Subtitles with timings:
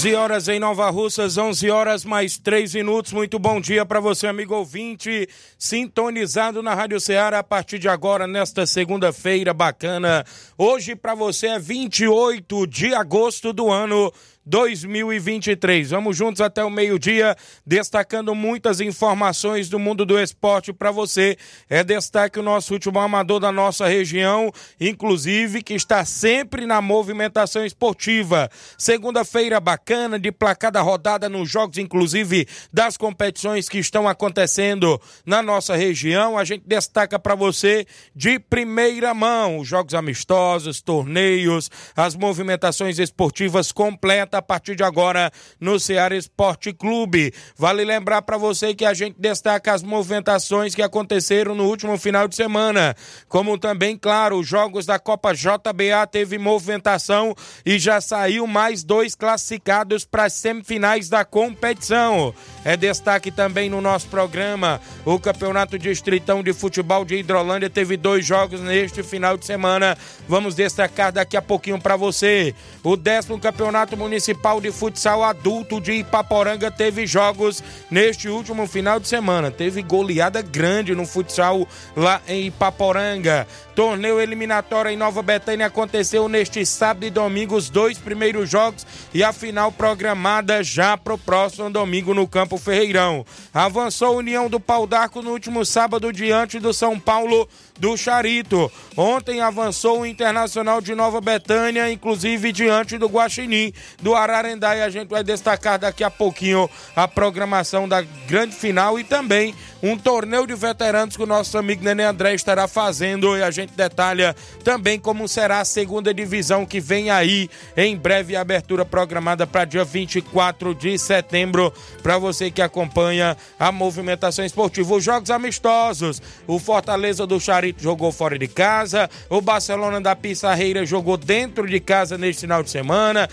[0.00, 3.12] 11 horas em Nova Russas, 11 horas mais 3 minutos.
[3.12, 8.26] Muito bom dia para você, amigo ouvinte, sintonizado na Rádio Ceará a partir de agora,
[8.26, 10.24] nesta segunda-feira bacana.
[10.56, 14.10] Hoje para você é 28 de agosto do ano
[14.50, 15.90] 2023.
[15.90, 21.36] Vamos juntos até o meio-dia, destacando muitas informações do mundo do esporte para você.
[21.68, 27.64] É destaque o nosso último amador da nossa região, inclusive que está sempre na movimentação
[27.64, 28.50] esportiva.
[28.76, 35.76] Segunda-feira bacana, de placada rodada nos jogos, inclusive das competições que estão acontecendo na nossa
[35.76, 36.36] região.
[36.36, 43.70] A gente destaca para você de primeira mão os jogos amistosos, torneios, as movimentações esportivas
[43.70, 47.32] completas a partir de agora no Ceará Esporte Clube.
[47.56, 52.26] Vale lembrar para você que a gente destaca as movimentações que aconteceram no último final
[52.26, 52.96] de semana,
[53.28, 57.34] como também, claro, os jogos da Copa JBA teve movimentação
[57.64, 62.34] e já saiu mais dois classificados para as semifinais da competição.
[62.64, 68.24] É destaque também no nosso programa o Campeonato Distritão de Futebol de Hidrolândia teve dois
[68.24, 69.96] jogos neste final de semana.
[70.28, 72.54] Vamos destacar daqui a pouquinho para você.
[72.82, 79.00] O décimo Campeonato Municipal Municipal de Futsal Adulto de Ipaporanga teve jogos neste último final
[79.00, 79.50] de semana.
[79.50, 81.66] Teve goleada grande no futsal
[81.96, 83.48] lá em Ipaporanga.
[83.74, 89.24] Torneio eliminatório em Nova Betânia aconteceu neste sábado e domingo, os dois primeiros jogos e
[89.24, 93.24] a final programada já para o próximo domingo no Campo Ferreirão.
[93.54, 97.48] Avançou a União do Pau d'Arco no último sábado diante do São Paulo
[97.78, 98.70] do Charito.
[98.94, 103.72] Ontem avançou o Internacional de Nova Betânia, inclusive diante do Guaxinim
[104.02, 104.76] do Ararendá.
[104.76, 109.54] E a gente vai destacar daqui a pouquinho a programação da grande final e também
[109.82, 113.72] um torneio de veteranos que o nosso amigo Nenê André estará fazendo e a gente
[113.72, 119.64] detalha também como será a segunda divisão que vem aí em breve abertura programada para
[119.64, 121.72] dia 24 de setembro
[122.02, 124.94] para você que acompanha a movimentação esportiva.
[124.94, 130.84] Os jogos amistosos, o Fortaleza do Charito jogou fora de casa, o Barcelona da Pissarreira
[130.84, 133.28] jogou dentro de casa neste final de semana.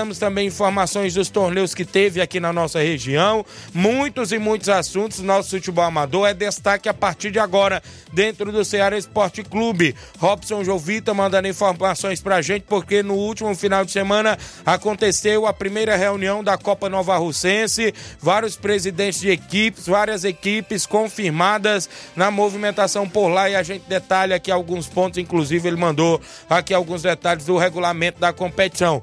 [0.00, 3.44] Aguardamos também informações dos torneios que teve aqui na nossa região,
[3.74, 5.20] muitos e muitos assuntos.
[5.20, 9.94] Nosso futebol amador é destaque a partir de agora dentro do Ceará Esporte Clube.
[10.18, 15.96] Robson Jovita mandando informações pra gente, porque no último final de semana aconteceu a primeira
[15.96, 23.28] reunião da Copa Nova Russense, vários presidentes de equipes, várias equipes confirmadas na movimentação por
[23.28, 26.18] lá e a gente detalha aqui alguns pontos, inclusive ele mandou
[26.48, 29.02] aqui alguns detalhes do regulamento da competição.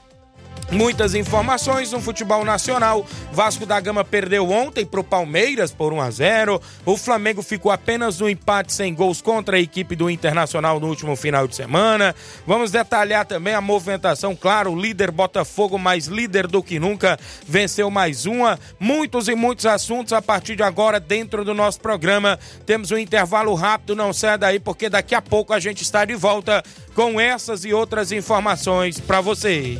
[0.71, 3.05] Muitas informações no futebol nacional.
[3.31, 6.61] Vasco da Gama perdeu ontem para o Palmeiras por 1 a 0.
[6.85, 11.15] O Flamengo ficou apenas no empate sem gols contra a equipe do Internacional no último
[11.15, 12.15] final de semana.
[12.47, 14.35] Vamos detalhar também a movimentação.
[14.35, 18.59] Claro, o líder Botafogo, mais líder do que nunca, venceu mais uma.
[18.79, 22.39] Muitos e muitos assuntos a partir de agora dentro do nosso programa.
[22.65, 26.15] Temos um intervalo rápido, não sai daí, porque daqui a pouco a gente está de
[26.15, 26.63] volta
[26.95, 29.79] com essas e outras informações para você.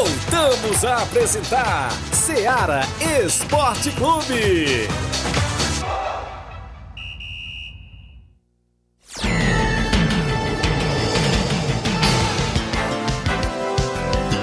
[0.00, 2.80] Voltamos a apresentar Seara
[3.22, 4.88] Esporte Clube.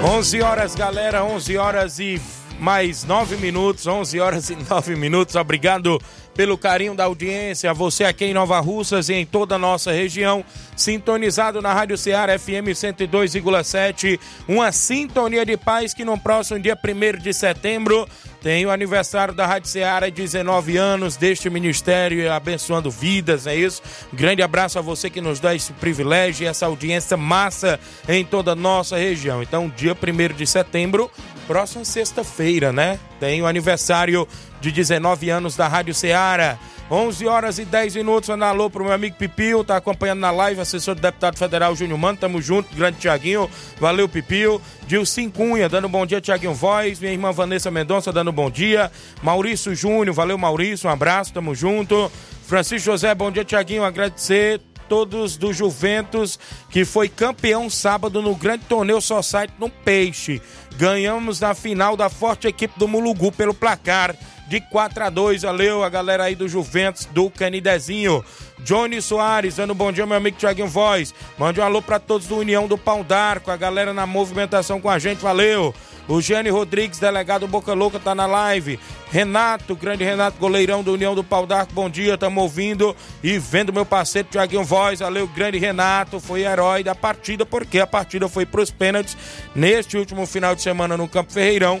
[0.04, 2.20] 11 horas, galera, 11 horas e
[2.58, 5.34] mais 9 minutos, 11 horas e 9 minutos.
[5.36, 6.00] Obrigado
[6.38, 10.44] pelo carinho da audiência, você aqui em Nova Russas e em toda a nossa região,
[10.76, 17.20] sintonizado na Rádio Ceará FM 102,7, uma sintonia de paz que no próximo dia 1
[17.20, 18.08] de setembro
[18.40, 23.82] tem o aniversário da Rádio Ceará, 19 anos deste ministério, abençoando vidas, é isso?
[24.12, 28.52] Grande abraço a você que nos dá esse privilégio e essa audiência massa em toda
[28.52, 29.42] a nossa região.
[29.42, 31.10] Então, dia 1 de setembro,
[31.48, 33.00] próxima sexta-feira, né?
[33.18, 34.26] Tem o aniversário
[34.60, 36.58] de 19 anos da Rádio Ceará.
[36.90, 38.28] 11 horas e 10 minutos.
[38.28, 41.98] Manda alô pro meu amigo Pipio, tá acompanhando na live, assessor do deputado federal Júnior
[41.98, 42.18] Mano.
[42.18, 43.50] Tamo junto, grande Tiaguinho.
[43.78, 44.60] Valeu, Pipio.
[44.86, 46.98] Dilcim Cunha, dando bom dia, Tiaguinho Voz.
[46.98, 48.90] Minha irmã Vanessa Mendonça, dando bom dia.
[49.22, 50.88] Maurício Júnior, valeu, Maurício.
[50.88, 52.10] Um abraço, tamo junto.
[52.46, 53.84] Francisco José, bom dia, Tiaguinho.
[53.84, 56.38] Agradecer todos do Juventus,
[56.70, 60.40] que foi campeão sábado no grande torneio Society no Peixe.
[60.78, 64.16] Ganhamos na final da forte equipe do Mulugu pelo placar
[64.48, 68.24] de 4 a 2 Valeu a galera aí do Juventus, do Canidezinho.
[68.60, 71.14] Johnny Soares, dando bom dia, meu amigo Tiaguinho Voz.
[71.38, 74.90] Mande um alô para todos do União do Pau d'Arco, a galera na movimentação com
[74.90, 75.74] a gente, valeu.
[76.08, 78.80] O Gianni Rodrigues, delegado Boca Louca, tá na live.
[79.10, 83.72] Renato, grande Renato, goleirão da União do Pau d'Arco, bom dia, tamo ouvindo e vendo
[83.72, 88.46] meu parceiro Tiaguinho Voz, valeu, grande Renato, foi herói da partida, porque a partida foi
[88.46, 89.16] pros pênaltis
[89.54, 91.80] neste último final de semana no Campo Ferreirão.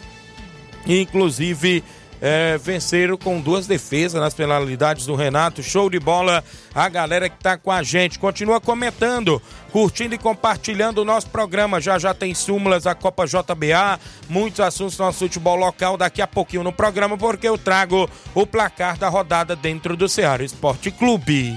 [0.86, 1.82] Inclusive,
[2.20, 5.62] é, venceram com duas defesas nas penalidades do Renato.
[5.62, 6.42] Show de bola
[6.74, 8.18] a galera que tá com a gente.
[8.18, 11.80] Continua comentando, curtindo e compartilhando o nosso programa.
[11.80, 13.98] Já já tem súmulas da Copa JBA,
[14.28, 18.46] muitos assuntos do nosso futebol local daqui a pouquinho no programa, porque eu trago o
[18.46, 21.56] placar da rodada dentro do Ceará Esporte Clube.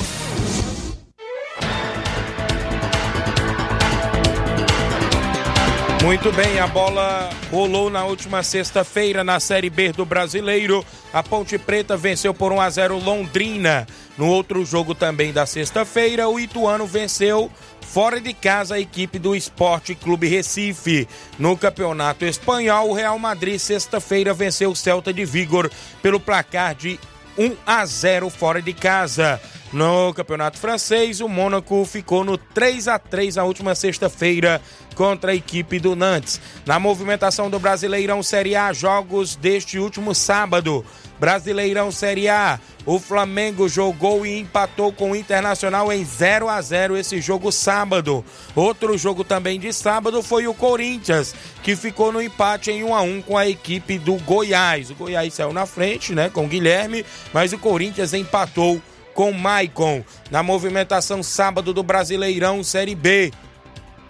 [6.03, 10.83] Muito bem, a bola rolou na última sexta-feira na Série B do Brasileiro.
[11.13, 13.85] A Ponte Preta venceu por 1 a 0 Londrina.
[14.17, 19.35] No outro jogo também da sexta-feira, o Ituano venceu fora de casa a equipe do
[19.35, 21.07] Esporte Clube Recife.
[21.37, 25.69] No Campeonato Espanhol, o Real Madrid sexta-feira venceu o Celta de Vigor
[26.01, 26.99] pelo placar de
[27.37, 29.39] 1 a 0 fora de casa.
[29.73, 34.61] No Campeonato Francês, o Mônaco ficou no 3 a 3 na última sexta-feira
[34.95, 36.41] contra a equipe do Nantes.
[36.65, 40.85] Na movimentação do Brasileirão Série A, jogos deste último sábado.
[41.17, 46.97] Brasileirão Série A, o Flamengo jogou e empatou com o Internacional em 0 a 0
[46.97, 48.25] esse jogo sábado.
[48.53, 53.01] Outro jogo também de sábado foi o Corinthians, que ficou no empate em 1 a
[53.01, 54.89] 1 com a equipe do Goiás.
[54.89, 58.81] O Goiás saiu na frente, né, com o Guilherme, mas o Corinthians empatou
[59.13, 60.03] com Maicon.
[60.29, 63.31] Na movimentação sábado do Brasileirão Série B.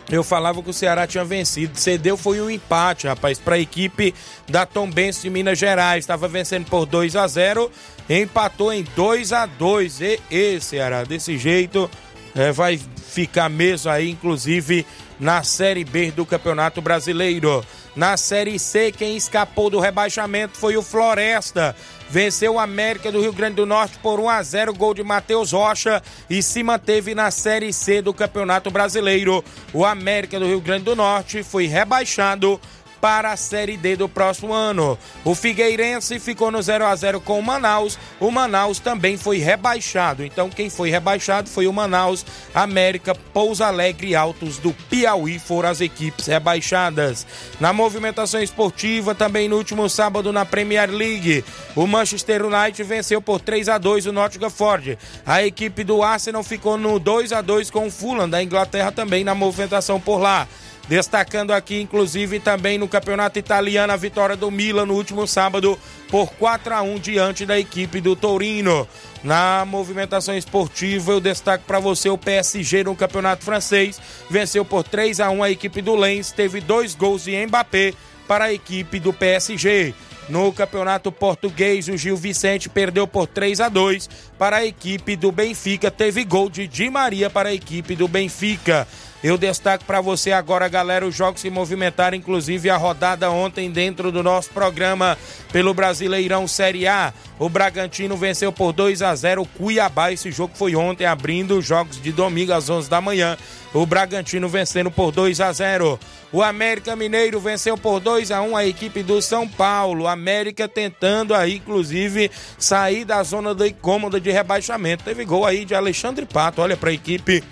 [0.10, 1.79] Eu falava que o Ceará tinha vencido.
[1.79, 4.13] Cedeu foi um empate, rapaz, para a equipe
[4.48, 6.03] da Tombense de Minas Gerais.
[6.03, 7.72] Estava vencendo por 2 a 0
[8.10, 11.89] empatou em 2 a 2 E, e Ceará, desse jeito,
[12.36, 12.80] é, vai
[13.12, 14.86] ficar mesmo aí, inclusive,
[15.20, 17.64] na Série B do Campeonato Brasileiro.
[17.96, 21.76] Na Série C, quem escapou do rebaixamento foi o Floresta.
[22.10, 25.52] Venceu o América do Rio Grande do Norte por 1 a 0, gol de Matheus
[25.52, 29.44] Rocha e se manteve na Série C do Campeonato Brasileiro.
[29.74, 32.60] O América do Rio Grande do Norte foi rebaixado
[33.01, 34.98] para a Série D do próximo ano.
[35.25, 37.98] O Figueirense ficou no 0 a 0 com o Manaus.
[38.20, 40.24] O Manaus também foi rebaixado.
[40.24, 45.70] Então quem foi rebaixado foi o Manaus, América, Pouso Alegre e Altos do Piauí foram
[45.70, 47.25] as equipes rebaixadas.
[47.60, 51.43] Na movimentação esportiva, também no último sábado na Premier League,
[51.75, 54.98] o Manchester United venceu por 3 a 2 o Nottingham Ford.
[55.25, 59.24] A equipe do Arsenal ficou no 2 a 2 com o Fulham da Inglaterra também
[59.24, 60.48] na movimentação por lá.
[60.88, 66.32] Destacando aqui, inclusive, também no Campeonato Italiano, a vitória do Milan no último sábado por
[66.34, 68.88] 4 a 1 diante da equipe do Torino.
[69.24, 74.02] Na movimentação esportiva, eu destaco para você o PSG no Campeonato Francês.
[74.30, 77.94] Venceu por 3 a 1 a equipe do Lens, teve dois gols de Mbappé
[78.28, 79.94] para a equipe do PSG.
[80.30, 85.32] No Campeonato Português, o Gil Vicente perdeu por 3 a 2 para a equipe do
[85.32, 85.92] Benfica.
[85.92, 88.88] Teve gol de Di Maria para a equipe do Benfica.
[89.24, 94.12] Eu destaco para você agora, galera, os jogos que movimentaram, inclusive a rodada ontem dentro
[94.12, 95.16] do nosso programa
[95.51, 97.13] pelo Brasileirão Série A.
[97.38, 100.12] O Bragantino venceu por 2 a 0 o Cuiabá.
[100.12, 103.38] Esse jogo foi ontem, abrindo os jogos de domingo às 11 da manhã.
[103.75, 106.00] O Bragantino vencendo por 2 a 0.
[106.32, 110.08] O América Mineiro venceu por 2 a 1 a equipe do São Paulo.
[110.08, 115.04] América tentando aí, inclusive, sair da zona da incômoda de rebaixamento.
[115.04, 116.62] Teve gol aí de Alexandre Pato.
[116.62, 117.44] Olha para a equipe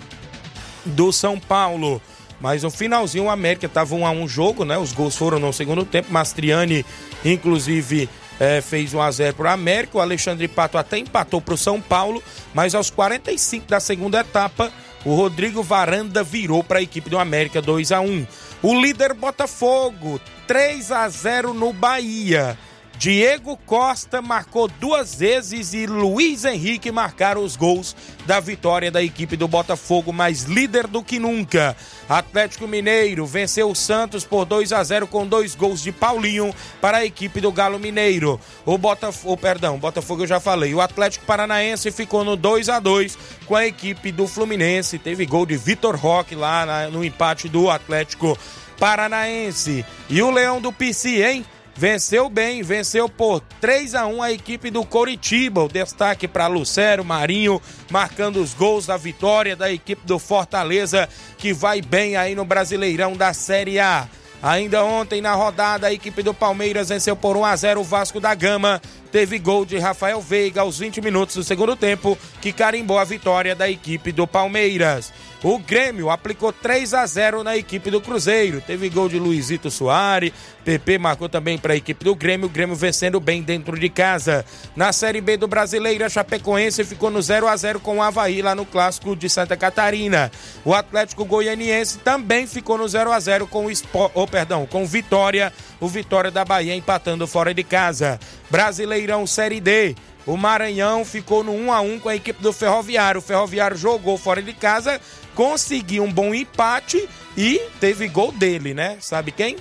[0.84, 2.00] do São Paulo.
[2.40, 4.78] Mas no finalzinho o América estava um a um jogo, né?
[4.78, 6.10] Os gols foram no segundo tempo.
[6.10, 6.84] Mastriani,
[7.24, 8.08] inclusive,
[8.38, 9.98] é, fez 1 a 0 para o América.
[9.98, 12.22] O Alexandre Pato até empatou para o São Paulo,
[12.54, 14.72] mas aos 45 da segunda etapa,
[15.04, 18.26] o Rodrigo Varanda virou para a equipe do América 2 a 1.
[18.62, 22.58] O líder Botafogo 3 a 0 no Bahia.
[23.00, 29.38] Diego Costa marcou duas vezes e Luiz Henrique marcaram os gols da vitória da equipe
[29.38, 31.74] do Botafogo, mais líder do que nunca.
[32.06, 36.98] Atlético Mineiro venceu o Santos por 2 a 0 com dois gols de Paulinho para
[36.98, 38.38] a equipe do Galo Mineiro.
[38.66, 40.74] O Botafogo, perdão, Botafogo eu já falei.
[40.74, 43.16] O Atlético Paranaense ficou no 2 a 2
[43.46, 44.98] com a equipe do Fluminense.
[44.98, 48.36] Teve gol de Vitor Roque lá no empate do Atlético
[48.78, 49.86] Paranaense.
[50.10, 51.46] E o Leão do PC, hein?
[51.80, 55.64] Venceu bem, venceu por 3 a 1 a equipe do Coritiba.
[55.64, 57.58] O destaque para Lucero Marinho
[57.90, 61.08] marcando os gols da vitória da equipe do Fortaleza,
[61.38, 64.06] que vai bem aí no Brasileirão da Série A.
[64.42, 68.20] Ainda ontem na rodada, a equipe do Palmeiras venceu por 1 a 0 o Vasco
[68.20, 68.78] da Gama.
[69.10, 73.54] Teve gol de Rafael Veiga aos 20 minutos do segundo tempo, que carimbou a vitória
[73.54, 75.10] da equipe do Palmeiras.
[75.42, 78.60] O Grêmio aplicou 3 a 0 na equipe do Cruzeiro.
[78.60, 80.32] Teve gol de Luizito Soares.
[80.66, 82.46] PP marcou também para a equipe do Grêmio.
[82.46, 84.44] O Grêmio vencendo bem dentro de casa.
[84.76, 88.42] Na Série B do Brasileiro, a Chapecoense ficou no 0 a 0 com o Havaí
[88.42, 90.30] lá no Clássico de Santa Catarina.
[90.62, 93.72] O Atlético Goianiense também ficou no 0 a 0 com o
[94.12, 95.50] oh, perdão, com Vitória.
[95.80, 98.20] O Vitória da Bahia empatando fora de casa.
[98.50, 99.96] Brasileirão Série D.
[100.26, 103.20] O Maranhão ficou no 1 a 1 com a equipe do Ferroviário.
[103.20, 105.00] O Ferroviário jogou fora de casa,
[105.40, 108.98] conseguiu um bom empate e teve gol dele, né?
[109.00, 109.56] Sabe quem?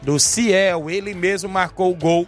[0.00, 0.88] Do Ciel.
[0.88, 2.26] Ele mesmo marcou o gol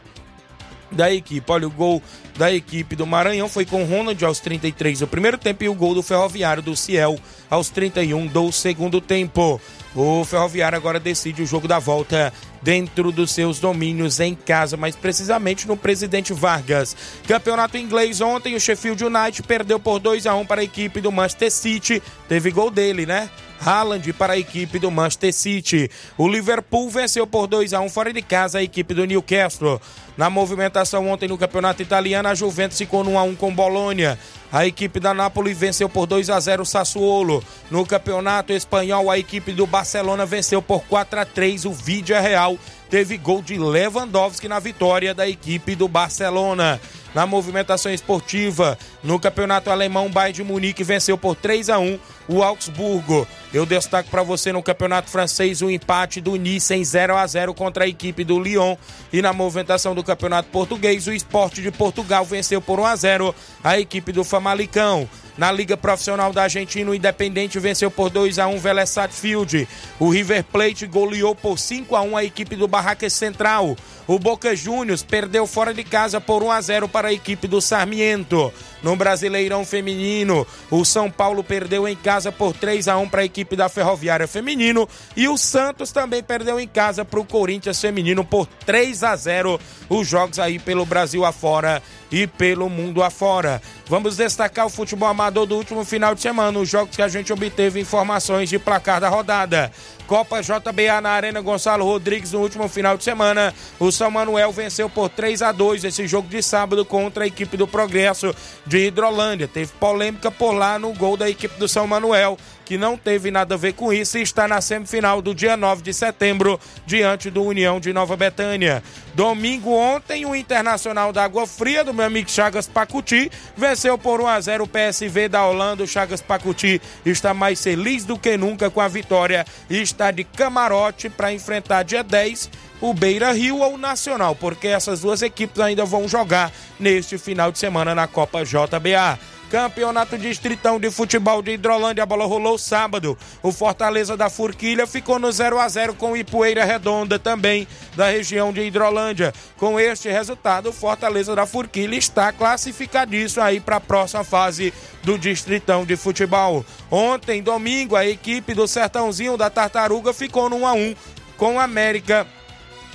[0.90, 1.50] da equipe.
[1.50, 2.02] Olha, o gol
[2.36, 5.94] da equipe do Maranhão foi com Ronald aos 33 do primeiro tempo e o gol
[5.94, 7.18] do Ferroviário do Ciel
[7.50, 9.60] aos 31 do segundo tempo.
[9.94, 14.96] O Ferroviário agora decide o jogo da volta dentro dos seus domínios em casa, mais
[14.96, 16.96] precisamente no Presidente Vargas.
[17.26, 21.12] Campeonato inglês ontem o Sheffield United perdeu por 2 a 1 para a equipe do
[21.12, 22.02] Manchester City.
[22.28, 23.28] Teve gol dele, né?
[23.64, 25.90] Haaland para a equipe do Manchester City.
[26.16, 29.80] O Liverpool venceu por 2 a 1 fora de casa a equipe do Newcastle.
[30.16, 34.18] Na movimentação ontem no Campeonato Italiano, a Juventus ficou no 1 a 1 com Bolonha.
[34.52, 37.42] A equipe da Napoli venceu por 2 a 0 o Sassuolo.
[37.70, 42.58] No Campeonato Espanhol, a equipe do Barcelona venceu por 4 a 3 o Vídea Real.
[42.90, 46.78] Teve gol de Lewandowski na vitória da equipe do Barcelona
[47.14, 48.78] na movimentação esportiva.
[49.02, 53.26] No campeonato alemão, o Bayern de Munique venceu por 3 a 1 o Augsburgo.
[53.52, 57.52] Eu destaco para você no campeonato francês o empate do Nice em 0 a 0
[57.52, 58.76] contra a equipe do Lyon.
[59.12, 63.34] E na movimentação do campeonato português, o Esporte de Portugal venceu por 1 a 0
[63.62, 65.08] a equipe do Famalicão.
[65.36, 69.66] Na Liga Profissional da Argentina, o Independente venceu por 2 a 1 Vélez Sarsfield.
[69.98, 73.76] O River Plate goleou por 5 a 1 a equipe do Barracas Central.
[74.06, 77.60] O Boca Juniors perdeu fora de casa por 1 a 0 para a equipe do
[77.62, 78.52] Sarmiento.
[78.82, 83.24] No Brasileirão Feminino, o São Paulo perdeu em casa por 3 a 1 para a
[83.24, 88.24] equipe da Ferroviária Feminino e o Santos também perdeu em casa para o Corinthians Feminino
[88.24, 89.58] por 3 a 0.
[89.88, 91.80] Os jogos aí pelo Brasil afora
[92.12, 93.60] e pelo mundo afora.
[93.88, 97.32] Vamos destacar o futebol amador do último final de semana, os jogos que a gente
[97.32, 99.72] obteve informações de placar da rodada.
[100.06, 103.54] Copa JBA na Arena Gonçalo Rodrigues no último final de semana.
[103.80, 107.56] O São Manuel venceu por 3 a 2 esse jogo de sábado contra a equipe
[107.56, 108.34] do Progresso
[108.66, 109.48] de Hidrolândia.
[109.48, 112.36] Teve polêmica por lá no gol da equipe do São Manuel
[112.72, 115.82] que não teve nada a ver com isso e está na semifinal do dia 9
[115.82, 118.82] de setembro, diante do União de Nova Betânia.
[119.12, 124.26] Domingo ontem, o Internacional da Água Fria, do meu amigo Chagas Pacuti, venceu por 1
[124.26, 125.84] a 0 o PSV da Holanda.
[125.84, 130.24] O Chagas Pacuti está mais feliz do que nunca com a vitória e está de
[130.24, 132.48] camarote para enfrentar dia 10
[132.80, 137.52] o Beira Rio ou o Nacional, porque essas duas equipes ainda vão jogar neste final
[137.52, 139.18] de semana na Copa JBA.
[139.52, 143.18] Campeonato Distritão de Futebol de Hidrolândia, a bola rolou sábado.
[143.42, 148.50] O Fortaleza da Forquilha ficou no 0 a 0 com Ipueira Redonda, também da região
[148.50, 149.30] de Hidrolândia.
[149.58, 155.18] Com este resultado, o Fortaleza da Forquilha está classificadíssimo aí para a próxima fase do
[155.18, 156.64] Distritão de Futebol.
[156.90, 160.94] Ontem, domingo, a equipe do Sertãozinho da Tartaruga ficou no 1 a 1
[161.36, 162.26] com o América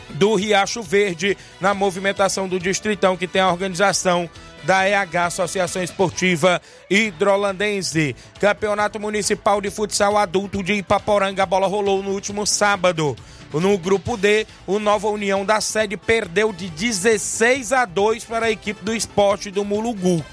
[0.10, 4.28] do Riacho Verde na movimentação do Distritão, que tem a organização
[4.64, 8.16] da EH Associação Esportiva Hidrolandense.
[8.40, 11.44] Campeonato Municipal de Futsal Adulto de Ipaporanga.
[11.44, 13.16] A bola rolou no último sábado.
[13.54, 18.52] No grupo D, o Nova União da Sede perdeu de 16 a 2 para a
[18.52, 20.24] equipe do esporte do Mulugu.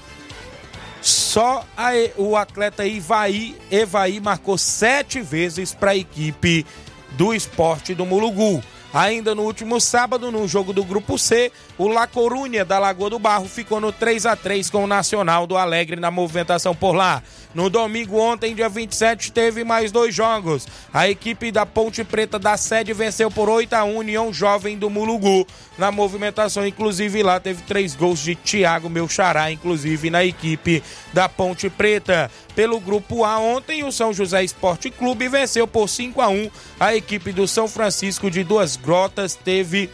[1.01, 6.65] Só a, o atleta Ivaí, Evaí marcou sete vezes para a equipe
[7.11, 8.61] do esporte do Mulugu.
[8.95, 13.19] Ainda no último sábado, no jogo do Grupo C, o La Corunha da Lagoa do
[13.19, 17.21] Barro ficou no 3 a 3 com o Nacional do Alegre na movimentação por lá.
[17.55, 20.67] No domingo, ontem, dia 27, teve mais dois jogos.
[20.93, 24.89] A equipe da Ponte Preta da sede venceu por 8 a 1 União Jovem do
[24.89, 25.47] Mulugu.
[25.77, 31.29] Na movimentação, inclusive, lá teve três gols de Thiago, meu xará, inclusive, na equipe da
[31.29, 32.29] Ponte Preta.
[32.53, 36.93] Pelo grupo A, ontem, o São José Esporte Clube venceu por 5 a 1 A
[36.93, 39.89] equipe do São Francisco de Duas Grotas teve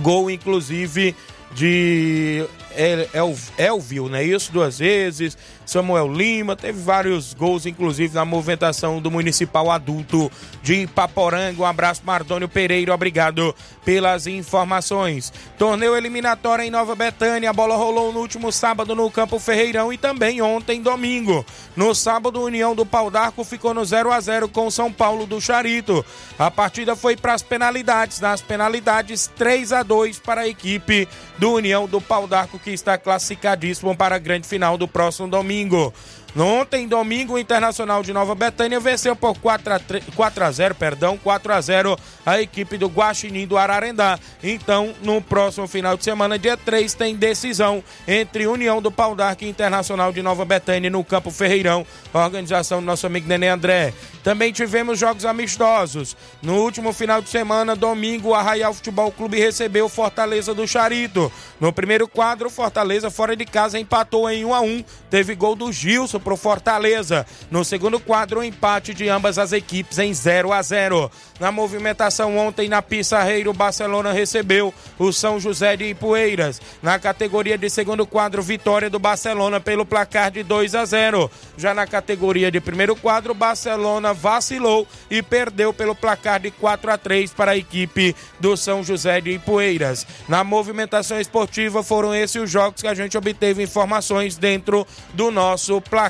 [0.00, 1.16] gol, inclusive,
[1.52, 4.22] de El, Elvio, né?
[4.24, 5.36] Isso duas vezes.
[5.70, 10.28] Samuel Lima, teve vários gols, inclusive, na movimentação do Municipal Adulto
[10.64, 11.62] de Ipaporanga.
[11.62, 13.54] Um abraço, Mardônio Pereira, obrigado
[13.84, 15.32] pelas informações.
[15.56, 19.96] Torneio eliminatório em Nova Betânia, a bola rolou no último sábado no Campo Ferreirão e
[19.96, 21.46] também ontem, domingo.
[21.76, 25.40] No sábado, União do Pau d'Arco ficou no 0 a 0 com São Paulo do
[25.40, 26.04] Charito.
[26.36, 28.18] A partida foi para as penalidades.
[28.18, 32.98] Nas penalidades, 3 a 2 para a equipe do União do Pau d'Arco, que está
[32.98, 35.92] classificadíssimo para a grande final do próximo domingo domingo.
[36.36, 40.74] Ontem, domingo, o Internacional de Nova Betânia venceu por 4 a, 3, 4 a 0,
[40.76, 44.18] perdão, 4 a 0 a equipe do Guaxinim do Ararendá.
[44.42, 49.42] Então, no próximo final de semana, dia 3, tem decisão entre União do Pau d'Arco
[49.44, 53.92] e Internacional de Nova Betânia no Campo Ferreirão, organização do nosso amigo Nenê André.
[54.22, 56.16] Também tivemos jogos amistosos.
[56.40, 61.32] No último final de semana, domingo, o Arraial Futebol Clube recebeu Fortaleza do Charito.
[61.58, 64.84] No primeiro quadro, Fortaleza fora de casa empatou em 1 a 1.
[65.10, 67.26] Teve gol do Gilson ponto para o Fortaleza.
[67.50, 72.36] No segundo quadro, o empate de ambas as equipes em 0 a 0 Na movimentação
[72.36, 76.60] ontem na Pissarreira, o Barcelona recebeu o São José de Ipueiras.
[76.82, 81.74] Na categoria de segundo quadro, vitória do Barcelona pelo placar de 2 a 0 Já
[81.74, 86.98] na categoria de primeiro quadro, o Barcelona vacilou e perdeu pelo placar de 4 a
[86.98, 90.06] 3 para a equipe do São José de Ipueiras.
[90.28, 95.80] Na movimentação esportiva, foram esses os jogos que a gente obteve informações dentro do nosso
[95.80, 96.09] placar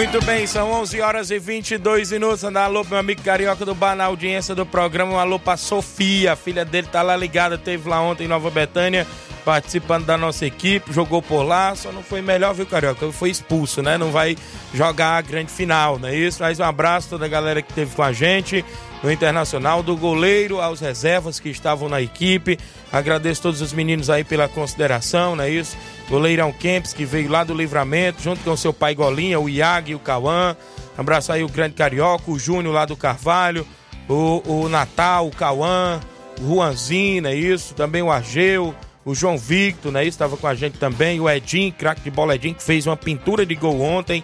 [0.00, 2.42] Muito bem, são 11 horas e 22 minutos.
[2.42, 5.12] Andar alô meu amigo carioca do bar na audiência do programa.
[5.12, 8.50] Um alô pra Sofia, a filha dele tá lá ligada, teve lá ontem em Nova
[8.50, 9.06] Betânia,
[9.50, 13.10] participando da nossa equipe, jogou por lá, só não foi melhor, viu, carioca?
[13.10, 13.98] Foi expulso, né?
[13.98, 14.36] Não vai
[14.72, 16.40] jogar a grande final, não é isso?
[16.40, 18.64] Mais um abraço a toda a galera que esteve com a gente
[19.02, 22.60] no Internacional, do goleiro aos reservas que estavam na equipe.
[22.92, 25.76] Agradeço todos os meninos aí pela consideração, não é isso?
[26.08, 29.94] Goleirão Kempis, que veio lá do livramento, junto com seu pai Golinha, o Iag e
[29.96, 30.56] o Cauã.
[30.96, 33.66] Abraço aí o grande carioca, o Júnior lá do Carvalho,
[34.08, 35.98] o, o Natal, o Cauã,
[36.40, 37.74] o Juanzinho, é isso?
[37.74, 38.72] Também o Argeu,
[39.10, 40.04] o João Victor, né?
[40.04, 43.44] Estava com a gente também, o Edinho, craque de bola Edinho, que fez uma pintura
[43.44, 44.22] de gol ontem.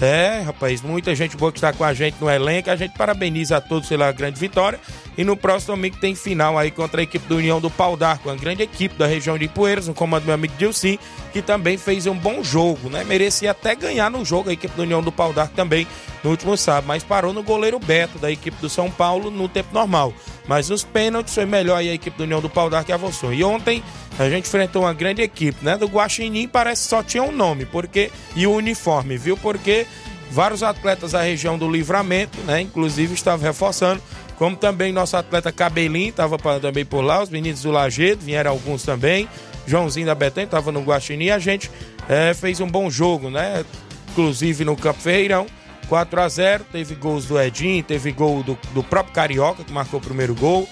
[0.00, 2.68] É, rapaz, muita gente boa que está com a gente no elenco.
[2.68, 4.80] A gente parabeniza a todos pela grande vitória.
[5.16, 8.28] E no próximo domingo tem final aí contra a equipe do União do Pau d'Arco,
[8.28, 10.98] uma grande equipe da região de Poeiras, no comando do meu amigo Dilcim,
[11.32, 13.04] que também fez um bom jogo, né?
[13.04, 15.86] Merecia até ganhar no jogo a equipe do União do Pau d'Arco também
[16.24, 19.68] no último sábado, mas parou no goleiro Beto da equipe do São Paulo no tempo
[19.72, 20.12] normal.
[20.48, 23.32] Mas nos pênaltis foi melhor aí a equipe do União do Pau d'Arco avançou.
[23.32, 23.84] E ontem
[24.18, 25.76] a gente enfrentou uma grande equipe, né?
[25.76, 29.36] Do Guaxinim parece que só tinha um nome, porque e o uniforme, viu?
[29.36, 29.86] Porque
[30.30, 32.60] vários atletas da região do Livramento, né?
[32.60, 34.02] Inclusive estava reforçando,
[34.36, 38.82] como também nosso atleta Cabelinho estava também por lá, os meninos do Lagedo, vieram alguns
[38.82, 39.28] também,
[39.66, 41.70] Joãozinho da Betânia estava no Guaxinim, a gente
[42.08, 43.64] é, fez um bom jogo, né?
[44.10, 45.46] Inclusive no Campo Ferreirão,
[45.88, 50.00] 4 a 0 teve gols do Edinho, teve gol do, do próprio Carioca, que marcou
[50.00, 50.68] o primeiro gol,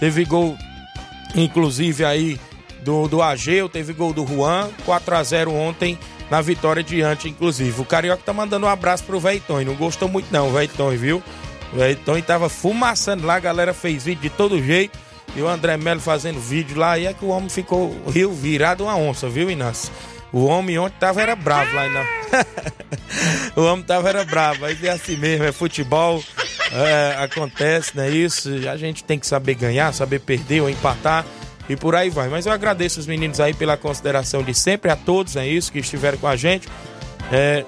[0.00, 0.56] teve gol,
[1.34, 2.38] inclusive aí,
[2.84, 5.98] do, do Ageu, teve gol do Juan, 4 a 0 ontem
[6.30, 7.80] na vitória diante, inclusive.
[7.80, 11.22] O Carioca tá mandando um abraço pro Veiton, não gostou muito não, Veiton, viu?
[11.72, 14.98] O Veiton tava fumaçando lá, a galera fez vídeo de todo jeito.
[15.34, 18.84] E o André Melo fazendo vídeo lá, e é que o homem ficou rio virado
[18.84, 19.90] uma onça, viu, Inácio?
[20.32, 22.04] O homem ontem tava era bravo lá, não.
[23.64, 26.22] o homem tava era bravo, aí é assim mesmo, é futebol,
[26.72, 28.48] é, acontece, não é isso?
[28.70, 31.24] A gente tem que saber ganhar, saber perder ou empatar
[31.68, 32.28] e por aí vai.
[32.28, 35.78] Mas eu agradeço os meninos aí pela consideração de sempre, a todos, é isso, que
[35.78, 36.68] estiveram com a gente.
[37.32, 37.64] É,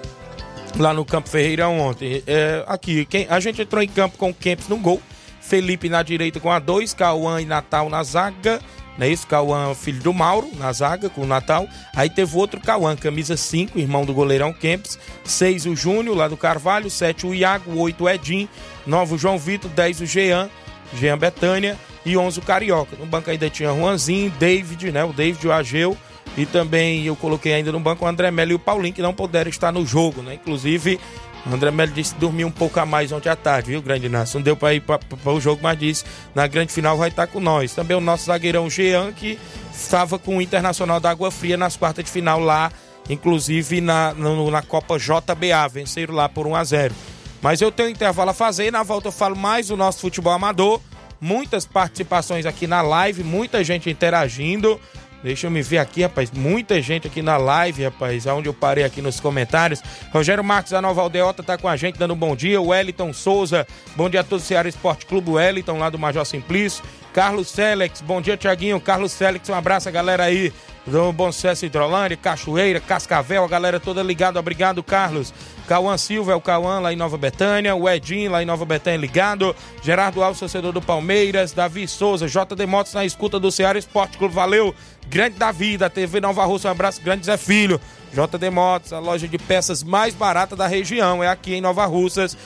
[0.77, 2.23] lá no Campo Ferreirão ontem.
[2.27, 5.01] É, aqui, quem, a gente entrou em campo com o Kempis no gol.
[5.41, 8.61] Felipe na direita com a 2, Cauã e Natal na zaga.
[8.99, 9.27] Não é isso?
[9.27, 11.69] Cauã, filho do Mauro, na zaga com o Natal.
[11.95, 14.99] Aí teve outro Cauã, camisa 5, irmão do goleirão Kempis.
[15.25, 16.91] 6 o Júnior, lá do Carvalho.
[16.91, 17.79] 7 o Iago.
[17.79, 18.49] 8 o Edinho.
[18.87, 19.71] 9 o João Vitor.
[19.71, 20.51] 10 o Jean.
[20.95, 22.97] Jean Betânia e 11 o Carioca.
[22.97, 25.05] No banco ainda tinha Juanzinho, David, né?
[25.05, 25.97] O David, o Ageu.
[26.37, 29.15] E também eu coloquei ainda no banco o André Melo e o Paulinho, que não
[29.15, 30.35] puderam estar no jogo, né?
[30.35, 31.01] Inclusive,
[31.47, 34.07] o André Melo disse que dormiu um pouco a mais ontem à tarde, viu, Grande
[34.07, 34.39] Inácio?
[34.39, 35.01] Não deu para ir para
[35.33, 37.73] o jogo, mas disse na grande final vai estar com nós.
[37.73, 39.39] Também o nosso zagueirão Jean, que
[39.73, 42.71] estava com o Internacional da Água Fria nas quartas de final lá,
[43.09, 45.69] inclusive na, no, na Copa JBA.
[45.73, 46.95] Venceram lá por 1 a 0
[47.43, 50.33] Mas eu tenho um intervalo a fazer, na volta eu falo mais do nosso futebol
[50.33, 50.81] amador
[51.21, 54.81] muitas participações aqui na live, muita gente interagindo.
[55.23, 56.31] Deixa eu me ver aqui, rapaz.
[56.31, 58.27] Muita gente aqui na live, rapaz.
[58.27, 59.83] Aonde eu parei aqui nos comentários.
[60.13, 62.61] Rogério Marques da Nova Aldeota tá com a gente, dando um bom dia.
[62.61, 64.45] O Wellington Souza, bom dia a todos.
[64.45, 66.85] Ceará Esporte Clube Wellington, lá do Major Simplício.
[67.13, 68.81] Carlos Félix, bom dia, Tiaguinho.
[68.81, 70.53] Carlos Félix, um abraço, galera aí.
[70.87, 74.39] Do Bom Sucesso Hidrolândia, Cachoeira, Cascavel, a galera toda ligada.
[74.39, 75.35] Obrigado, Carlos.
[75.67, 79.01] Cauã Silva é o Cauã lá em Nova Betânia, o Edinho lá em Nova Betânia
[79.01, 84.17] ligado, Gerardo Alves, torcedor do Palmeiras, Davi Souza, JD Motos na escuta do Ceará Esporte
[84.17, 84.73] Clube, valeu,
[85.09, 87.81] grande Davi, da TV Nova Rússia, um abraço, grande Zé Filho,
[88.13, 92.37] JD Motos, a loja de peças mais barata da região, é aqui em Nova Russas,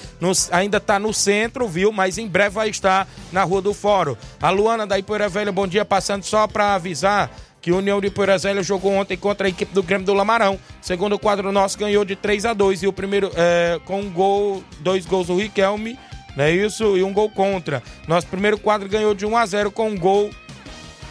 [0.51, 4.17] ainda está no centro, viu, mas em breve vai estar na Rua do Fórum.
[4.41, 8.11] A Luana da Ipoeira Velha, bom dia, passando só para avisar que o União de
[8.11, 10.59] Poeirazélia jogou ontem contra a equipe do Grêmio do Lamarão.
[10.81, 14.65] Segundo quadro nosso ganhou de 3 a 2 e o primeiro é, com um gol,
[14.81, 15.99] dois gols do Riquelme,
[16.37, 16.97] não é isso?
[16.97, 17.83] E um gol contra.
[18.09, 20.31] Nosso primeiro quadro ganhou de 1 a 0 com um gol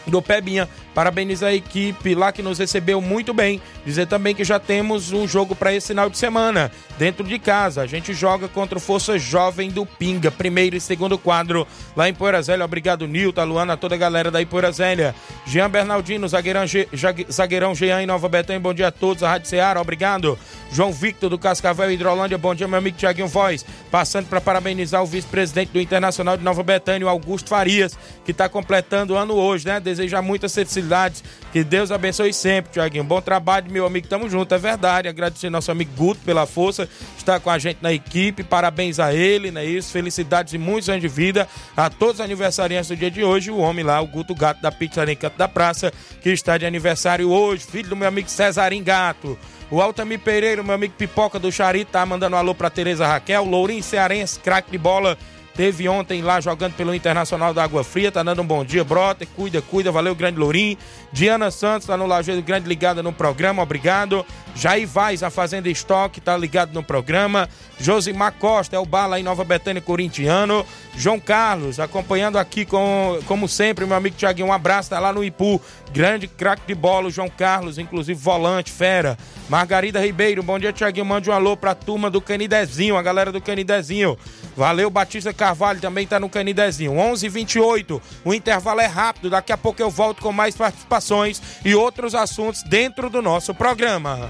[0.07, 0.67] do Pebinha.
[0.93, 3.62] Parabenizar a equipe lá que nos recebeu muito bem.
[3.86, 7.82] Dizer também que já temos um jogo para esse final de semana, dentro de casa.
[7.82, 12.13] A gente joga contra o Força Jovem do Pinga, primeiro e segundo quadro lá em
[12.13, 12.65] Poeira Zélia.
[12.65, 15.15] Obrigado, Nilton, Luana, toda a galera da Poeira Zélia.
[15.45, 16.88] Jean Bernardino, zagueirão, Ge,
[17.32, 18.60] zagueirão Jean em Nova Betânia.
[18.60, 20.38] Bom dia a todos, a Rádio Ceará, obrigado.
[20.71, 23.65] João Victor do Cascavel Hidrolândia, bom dia, meu amigo Tiaguinho Voz.
[23.89, 29.13] Passando para parabenizar o vice-presidente do Internacional de Nova Betânia, Augusto Farias, que está completando
[29.13, 29.80] o ano hoje, né?
[29.80, 31.23] Deseja muitas felicidades.
[31.51, 33.03] Que Deus abençoe sempre, Tiaguinho.
[33.03, 34.07] Bom trabalho, meu amigo.
[34.07, 35.07] Tamo junto, é verdade.
[35.07, 36.87] Agradecer nosso amigo Guto pela força,
[37.17, 38.43] está com a gente na equipe.
[38.43, 39.65] Parabéns a ele, né?
[39.65, 39.91] Isso.
[39.91, 43.49] Felicidades e muitos anos de vida a todos os aniversariantes do dia de hoje.
[43.49, 47.29] O homem lá, o Guto Gato da Pizzaria Canto da Praça, que está de aniversário
[47.29, 47.65] hoje.
[47.65, 49.37] Filho do meu amigo Cesarim Gato.
[49.71, 53.45] O Altamir Pereira, meu amigo Pipoca do Charito, tá mandando um alô pra Tereza Raquel.
[53.45, 55.17] Lourinho Cearense, craque de bola.
[55.60, 59.26] Teve ontem lá jogando pelo Internacional da Água Fria, tá dando um bom dia, brota,
[59.26, 60.78] cuida, cuida, valeu, grande Lourinho.
[61.12, 64.26] Diana Santos tá no Lajeiro Grande ligada no programa, obrigado.
[64.56, 67.50] Jair Vaz, a Fazenda Estoque, tá ligado no programa.
[67.78, 70.65] Josimar Costa, é o bar lá em Nova Betânia, corintiano.
[70.99, 75.23] João Carlos, acompanhando aqui com, como sempre, meu amigo Tiaguinho, um abraço, tá lá no
[75.23, 75.62] Ipu.
[75.93, 79.17] Grande craque de bola, João Carlos, inclusive volante, fera.
[79.47, 83.39] Margarida Ribeiro, bom dia, Tiaguinho, mande um alô pra turma do Canidezinho, a galera do
[83.39, 84.17] Canidezinho.
[84.57, 86.91] Valeu, Batista Carvalho também tá no Canidezinho.
[86.91, 91.41] 11 h 28 o intervalo é rápido, daqui a pouco eu volto com mais participações
[91.63, 94.29] e outros assuntos dentro do nosso programa.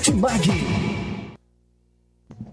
[0.09, 1.00] Martimag.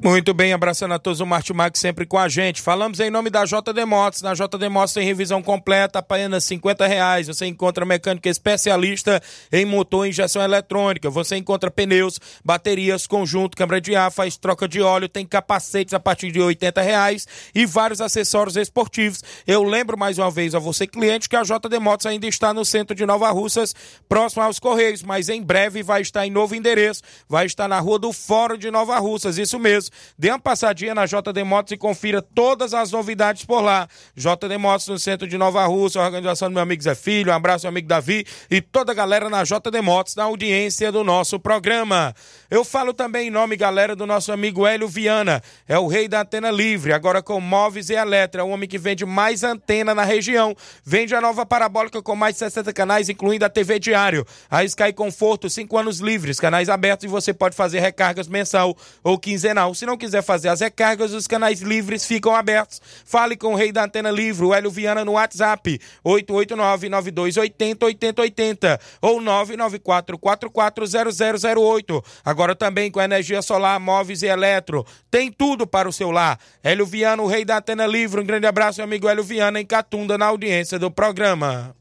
[0.01, 2.63] Muito bem, abraçando a todos o Martimag sempre com a gente.
[2.63, 4.23] Falamos em nome da JD Motos.
[4.23, 7.27] Na JD Motos tem revisão completa, apenas 50 reais.
[7.27, 11.11] Você encontra mecânica especialista em motor e injeção eletrônica.
[11.11, 15.99] Você encontra pneus, baterias, conjunto, câmara de ar, faz troca de óleo, tem capacetes a
[15.99, 19.25] partir de 80 reais e vários acessórios esportivos.
[19.49, 22.65] Eu lembro mais uma vez a você, cliente, que a JD Motos ainda está no
[22.65, 23.75] centro de Nova Russas,
[24.09, 27.03] próximo aos Correios, mas em breve vai estar em novo endereço.
[27.29, 29.88] Vai estar na rua do Fórum de Nova Russas, isso mesmo.
[30.19, 33.89] Dê uma passadinha na JD Motos e confira todas as novidades por lá.
[34.17, 37.65] JD Motos no centro de Nova Rússia, organização do meu amigo Zé Filho, um abraço
[37.67, 42.15] meu amigo Davi e toda a galera na JD Motos, na audiência do nosso programa.
[42.51, 46.23] Eu falo também em nome, galera, do nosso amigo Hélio Viana, é o rei da
[46.23, 50.05] antena livre, agora com móveis e eletro, é o homem que vende mais antena na
[50.05, 50.55] região.
[50.85, 54.27] Vende a nova parabólica com mais de 60 canais, incluindo a TV Diário.
[54.51, 59.19] A Sky Conforto, 5 anos livres, canais abertos e você pode fazer recargas mensal ou
[59.19, 59.75] quinzenal.
[59.79, 62.83] Se não quiser fazer as recargas, os canais livres ficam abertos.
[63.05, 72.05] Fale com o rei da antena livre, o Hélio Viana, no WhatsApp, 889-9280-8080 ou 994-440008.
[72.25, 74.85] Agora também com energia solar, móveis e eletro.
[75.09, 76.41] Tem tudo para o seu lar.
[76.61, 78.21] Hélio Viana, o rei da antena livre.
[78.21, 81.73] Um grande abraço, meu amigo Hélio Viana, em Catunda, na audiência do programa.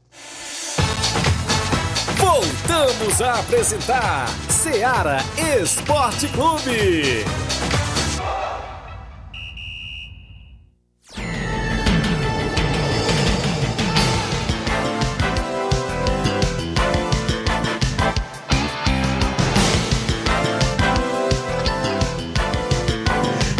[2.16, 5.18] Voltamos a apresentar Seara
[5.60, 7.24] Esporte Clube.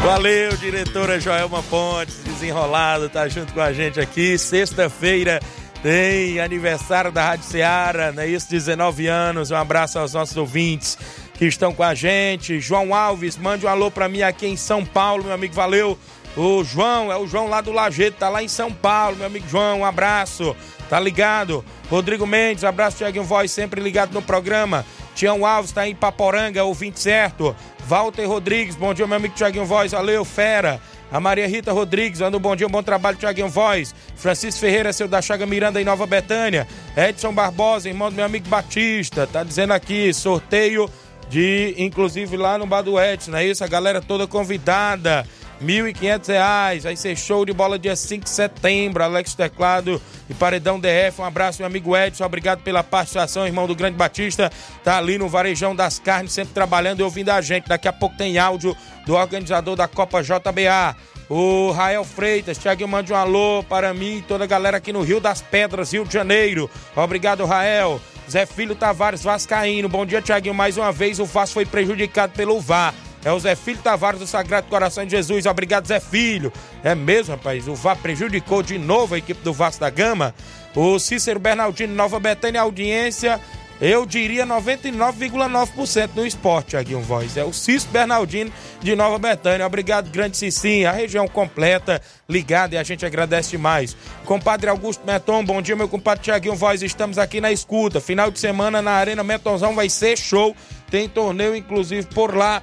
[0.08, 4.38] Valeu, diretora Joelma Pontes, desenrolado, tá junto com a gente aqui.
[4.38, 5.38] Sexta-feira
[5.82, 8.48] tem aniversário da Rádio Ceará, não é isso?
[8.48, 9.50] 19 anos.
[9.50, 10.96] Um abraço aos nossos ouvintes
[11.34, 12.58] que estão com a gente.
[12.58, 15.98] João Alves, mande um alô pra mim aqui em São Paulo, meu amigo, valeu.
[16.34, 19.46] O João, é o João lá do Lajeito, tá lá em São Paulo, meu amigo
[19.46, 20.56] João, um abraço,
[20.88, 21.62] tá ligado?
[21.90, 24.86] Rodrigo Mendes, abraço, Tiaguinho Voz, sempre ligado no programa.
[25.18, 27.54] Tião Alves tá em Paporanga, ouvinte certo.
[27.88, 30.80] Walter Rodrigues, bom dia, meu amigo Tiaguinho Voz, valeu, fera.
[31.10, 33.92] A Maria Rita Rodrigues, dando um bom dia, um bom trabalho, Tiaguinho Voz.
[34.14, 36.68] Francisco Ferreira, seu da Chaga Miranda, em Nova Betânia.
[36.96, 40.88] Edson Barbosa, irmão do meu amigo Batista, tá dizendo aqui, sorteio
[41.28, 43.64] de, inclusive lá no Bar do Edson, é isso?
[43.64, 45.26] A galera toda convidada.
[45.60, 46.82] R$ 1.500.
[46.82, 49.02] Vai ser show de bola dia 5 de setembro.
[49.02, 51.20] Alex Teclado e Paredão DF.
[51.20, 52.24] Um abraço, meu amigo Edson.
[52.24, 54.50] Obrigado pela participação, irmão do Grande Batista.
[54.84, 57.68] Tá ali no Varejão das Carnes, sempre trabalhando e ouvindo a gente.
[57.68, 60.96] Daqui a pouco tem áudio do organizador da Copa JBA.
[61.28, 65.02] O Rael Freitas, Thiaguinho, mande um alô para mim e toda a galera aqui no
[65.02, 66.70] Rio das Pedras, Rio de Janeiro.
[66.96, 68.00] Obrigado, Rael.
[68.30, 69.88] Zé Filho Tavares Vascaíno.
[69.88, 70.54] Bom dia, Thiaguinho.
[70.54, 72.94] Mais uma vez o Vasco foi prejudicado pelo VAR.
[73.24, 75.46] É o Zé Filho Tavares do Sagrado Coração de Jesus.
[75.46, 76.52] Obrigado, Zé Filho.
[76.84, 77.66] É mesmo, rapaz.
[77.66, 80.34] O VAR prejudicou de novo a equipe do Vasco da Gama.
[80.74, 83.40] O Cícero Bernardino, Nova Betânia, audiência.
[83.80, 87.36] Eu diria 99,9% no esporte, Tiaguinho Voz.
[87.36, 89.64] É o Cícero Bernardino de Nova Betânia.
[89.66, 90.90] Obrigado, grande Cicinha.
[90.90, 93.96] A região completa, ligada e a gente agradece demais.
[94.24, 96.82] Compadre Augusto Meton, bom dia, meu compadre Tiaguinho Voz.
[96.82, 98.00] Estamos aqui na escuta.
[98.00, 100.56] Final de semana na Arena Metonzão vai ser show.
[100.90, 102.60] Tem torneio, inclusive, por lá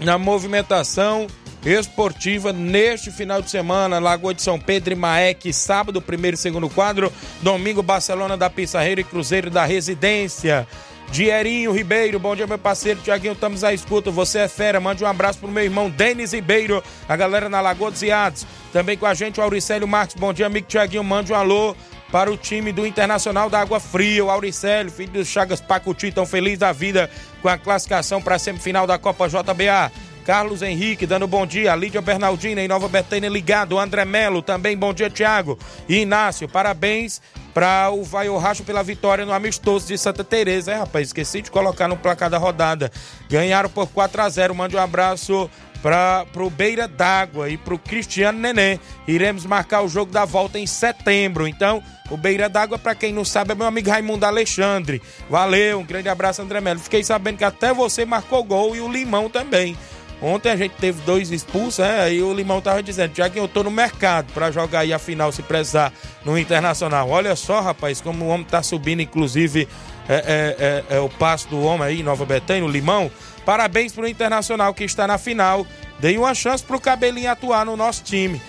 [0.00, 1.26] na movimentação
[1.64, 6.68] esportiva neste final de semana, Lagoa de São Pedro e Maek, sábado, primeiro e segundo
[6.68, 10.66] quadro, domingo, Barcelona da Pissarreira e Cruzeiro da Residência.
[11.10, 14.10] Dierinho Ribeiro, bom dia, meu parceiro Tiaguinho, estamos à escuta.
[14.10, 17.90] Você é fera, mande um abraço pro meu irmão Denis Ribeiro, a galera na Lagoa
[17.90, 18.46] dos Iados.
[18.72, 21.76] Também com a gente o Auricélio Marques, bom dia, amigo Tiaguinho, mande um alô
[22.10, 26.24] para o time do Internacional da Água Fria, o Auricélio, filho dos Chagas Pacuti, tão
[26.24, 27.10] feliz da vida
[27.42, 29.92] com a classificação para a semifinal da Copa JBA.
[30.26, 34.92] Carlos Henrique dando bom dia, Lídia Bernardina em Nova Betânia ligado, André Melo também, bom
[34.92, 35.56] dia Tiago
[35.88, 37.22] e Inácio, parabéns
[37.54, 41.50] para o Vai Racho pela vitória no amistoso de Santa Teresa, é rapaz, esqueci de
[41.50, 42.90] colocar no placar da rodada,
[43.30, 45.48] ganharam por 4 a 0 mande um abraço
[45.82, 48.78] para o Beira d'Água e para o Cristiano Nenê.
[49.06, 51.46] Iremos marcar o jogo da volta em setembro.
[51.46, 55.02] Então, o Beira d'Água, para quem não sabe, é meu amigo Raimundo Alexandre.
[55.28, 56.80] Valeu, um grande abraço, André Melo.
[56.80, 59.76] Fiquei sabendo que até você marcou gol e o Limão também.
[60.20, 62.00] Ontem a gente teve dois expulsos, né?
[62.00, 64.98] Aí o Limão tava dizendo, já que eu tô no mercado para jogar aí a
[64.98, 65.92] final se precisar
[66.24, 67.10] no Internacional.
[67.10, 69.68] Olha só, rapaz, como o homem tá subindo, inclusive,
[70.08, 70.14] é,
[70.88, 73.10] é, é, é o passo do homem aí, Nova Betânia, o Limão.
[73.46, 75.64] Parabéns pro Internacional que está na final.
[76.00, 78.42] Dei uma chance pro Cabelinho atuar no nosso time.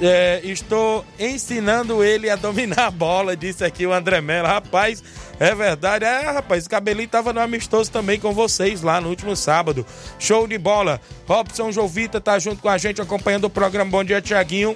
[0.00, 4.48] É, estou ensinando ele a dominar a bola, disse aqui o André Mello.
[4.48, 5.02] Rapaz,
[5.38, 6.04] é verdade.
[6.04, 9.86] É, rapaz, o cabelinho tava no amistoso também com vocês lá no último sábado.
[10.18, 11.00] Show de bola.
[11.28, 14.74] Robson Jovita tá junto com a gente acompanhando o programa Bom Dia Tiaguinho.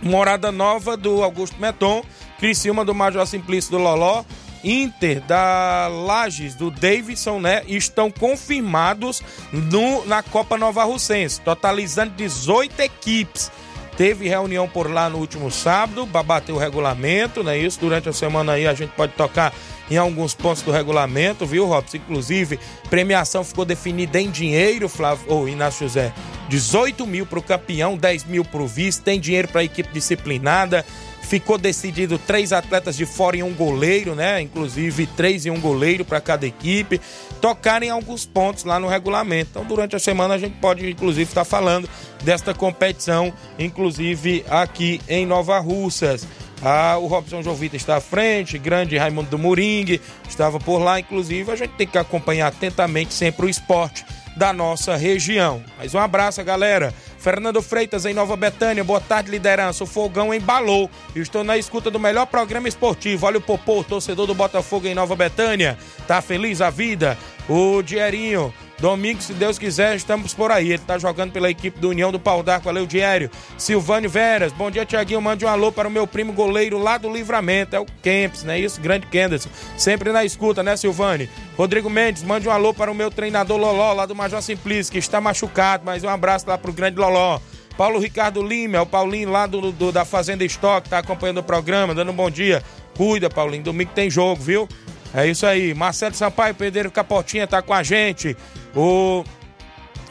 [0.00, 2.02] Morada Nova do Augusto Meton.
[2.38, 4.24] Criciúma do Major Simplício do Loló.
[4.62, 7.62] Inter da Lages do Davidson, né?
[7.66, 13.50] Estão confirmados no, na Copa Nova Russense, totalizando 18 equipes.
[13.96, 17.56] Teve reunião por lá no último sábado para bater o regulamento, né?
[17.56, 19.54] Isso durante a semana aí a gente pode tocar
[19.90, 21.96] em alguns pontos do regulamento, viu, Robson?
[21.96, 22.58] Inclusive,
[22.90, 26.12] premiação ficou definida em dinheiro, Flávio, ou Inácio José.
[26.48, 29.92] 18 mil para o campeão, 10 mil para o vice, tem dinheiro para a equipe
[29.92, 30.84] disciplinada.
[31.28, 34.40] Ficou decidido três atletas de fora e um goleiro, né?
[34.40, 37.00] Inclusive três e um goleiro para cada equipe.
[37.40, 39.50] Tocarem alguns pontos lá no regulamento.
[39.50, 41.88] Então, durante a semana, a gente pode, inclusive, estar tá falando
[42.22, 46.26] desta competição, inclusive aqui em Nova Russas.
[46.62, 51.50] Ah, o Robson Jovita está à frente, grande Raimundo do Moringue estava por lá, inclusive.
[51.50, 54.04] A gente tem que acompanhar atentamente sempre o esporte
[54.36, 55.64] da nossa região.
[55.78, 56.94] Mais um abraço, galera.
[57.18, 59.82] Fernando Freitas em Nova Betânia, boa tarde, liderança.
[59.82, 60.90] O fogão embalou.
[61.14, 63.26] Estou na escuta do melhor programa esportivo.
[63.26, 65.78] Olha o Popô, torcedor do Botafogo em Nova Betânia.
[66.06, 67.18] Tá feliz a vida?
[67.48, 70.66] O Dierinho Domingo, se Deus quiser, estamos por aí.
[70.66, 72.66] Ele está jogando pela equipe do União do Pau d'Arco.
[72.66, 73.30] Valeu, Diário.
[73.56, 74.52] Silvânio Veras.
[74.52, 75.20] Bom dia, Tiaguinho.
[75.22, 77.74] Mande um alô para o meu primo goleiro lá do Livramento.
[77.74, 78.58] É o Kempis, né?
[78.58, 79.48] Isso, grande Kenderson.
[79.78, 81.28] Sempre na escuta, né, Silvânio?
[81.56, 84.98] Rodrigo Mendes, mande um alô para o meu treinador Loló, lá do Major Simplício, que
[84.98, 85.82] está machucado.
[85.86, 87.40] Mas um abraço lá para o grande Loló.
[87.78, 91.42] Paulo Ricardo Lima, é o Paulinho lá do, do da Fazenda Estoque, tá acompanhando o
[91.42, 92.62] programa, dando um bom dia.
[92.96, 93.62] Cuida, Paulinho.
[93.62, 94.68] Domingo tem jogo, viu?
[95.14, 95.74] É isso aí.
[95.74, 98.36] Marcelo Sampaio, Pedreiro Capotinha tá com a gente.
[98.74, 99.24] O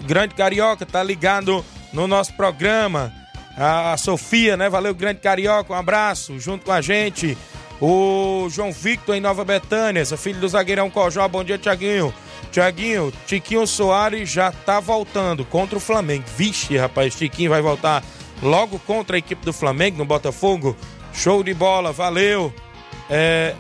[0.01, 3.13] Grande Carioca, tá ligado no nosso programa.
[3.57, 4.69] A Sofia, né?
[4.69, 7.37] Valeu, Grande Carioca, um abraço, junto com a gente.
[7.81, 11.27] O João Victor em Nova Betânia, filho do zagueirão Cojó.
[11.27, 12.13] Bom dia, Tiaguinho.
[12.51, 16.23] Tiaguinho, Tiquinho Soares já tá voltando contra o Flamengo.
[16.37, 18.03] Vixe, rapaz, Tiquinho vai voltar
[18.41, 20.75] logo contra a equipe do Flamengo no Botafogo.
[21.13, 22.53] Show de bola, valeu.
[23.09, 23.55] É,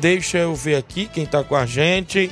[0.00, 2.30] deixa eu ver aqui quem tá com a gente.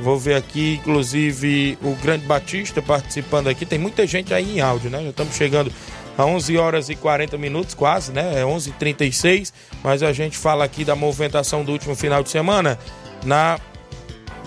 [0.00, 3.66] Vou ver aqui, inclusive, o Grande Batista participando aqui.
[3.66, 5.02] Tem muita gente aí em áudio, né?
[5.02, 5.72] Já estamos chegando
[6.16, 8.40] a 11 horas e 40 minutos, quase, né?
[8.40, 9.52] É 11h36.
[9.82, 12.78] Mas a gente fala aqui da movimentação do último final de semana
[13.24, 13.58] na,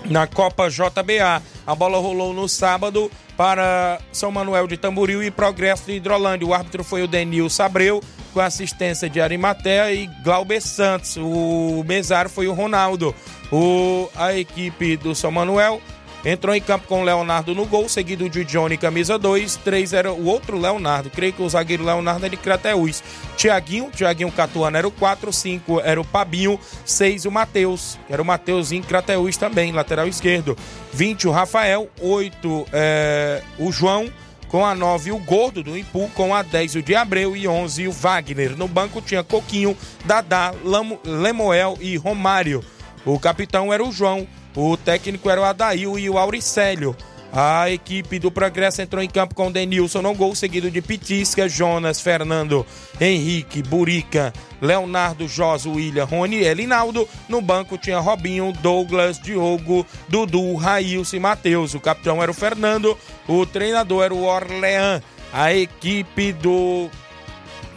[0.05, 1.41] na Copa JBA.
[1.65, 6.47] A bola rolou no sábado para São Manuel de Tamboril e Progresso de Hidrolândia.
[6.47, 8.01] O árbitro foi o Denil Sabreu,
[8.33, 11.17] com assistência de Arimatea e Glauber Santos.
[11.17, 13.13] O mesário foi o Ronaldo.
[13.51, 15.81] O, a equipe do São Manuel
[16.23, 19.57] entrou em campo com o Leonardo no gol, seguido de Johnny, camisa 2.
[19.57, 21.09] 3 era o outro Leonardo.
[21.09, 23.03] Creio que o zagueiro Leonardo é de Crateús.
[23.35, 25.31] Tiaguinho, Tiaguinho Catuano era o 4.
[25.33, 26.59] 5 era o Pabinho.
[26.85, 30.57] 6 o Matheus, era o Mateuzinho Crateús também, lateral esquerdo.
[30.93, 31.89] 20 o Rafael.
[31.99, 34.11] 8 é, o João.
[34.51, 36.09] Com a 9, o Gordo do Impu.
[36.13, 37.37] Com a 10, o de Abreu.
[37.37, 38.57] E 11, o Wagner.
[38.57, 42.61] No banco tinha Coquinho, Dadá, Lamo, Lemoel e Romário.
[43.05, 44.27] O capitão era o João.
[44.53, 46.93] O técnico era o Adail e o Auricélio.
[47.33, 52.01] A equipe do Progresso entrou em campo com Denilson no gol, seguido de Pitisca, Jonas,
[52.01, 52.65] Fernando,
[52.99, 57.07] Henrique, Burica, Leonardo, Jos, William, Rony e Elinaldo.
[57.29, 61.73] No banco tinha Robinho, Douglas, Diogo, Dudu, Raílson e Matheus.
[61.73, 65.01] O capitão era o Fernando, o treinador era o Orlean.
[65.31, 66.89] A equipe do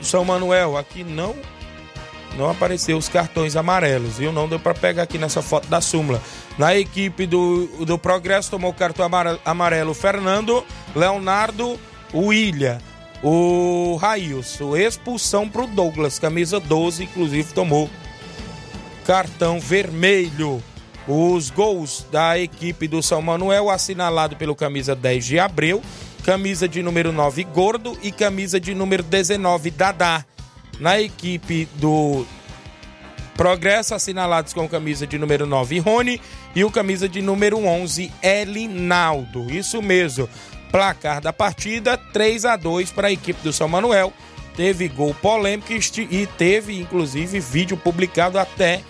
[0.01, 1.37] São Manuel, aqui não
[2.37, 4.33] não apareceu os cartões amarelos, viu?
[4.33, 6.21] Não deu para pegar aqui nessa foto da súmula.
[6.59, 9.09] Na equipe do, do Progresso tomou o cartão
[9.45, 10.65] amarelo Fernando,
[10.95, 11.79] Leonardo,
[12.13, 12.79] William,
[13.23, 14.77] o Railson.
[14.77, 17.89] Expulsão pro Douglas, camisa 12, inclusive tomou
[19.07, 20.63] cartão vermelho.
[21.07, 25.83] Os gols da equipe do São Manuel, assinalado pelo camisa 10 de Abreu,
[26.25, 30.25] camisa de número 9 Gordo e camisa de número 19 Dadá.
[30.81, 32.27] Na equipe do
[33.37, 36.21] Progresso, assinalados com camisa de número 9 Rony
[36.55, 39.51] e o camisa de número 11 Elinaldo.
[39.53, 40.29] Isso mesmo.
[40.71, 44.13] Placar da partida 3 a 2 para a equipe do São Manuel.
[44.57, 48.83] Teve gol polêmico e teve inclusive vídeo publicado até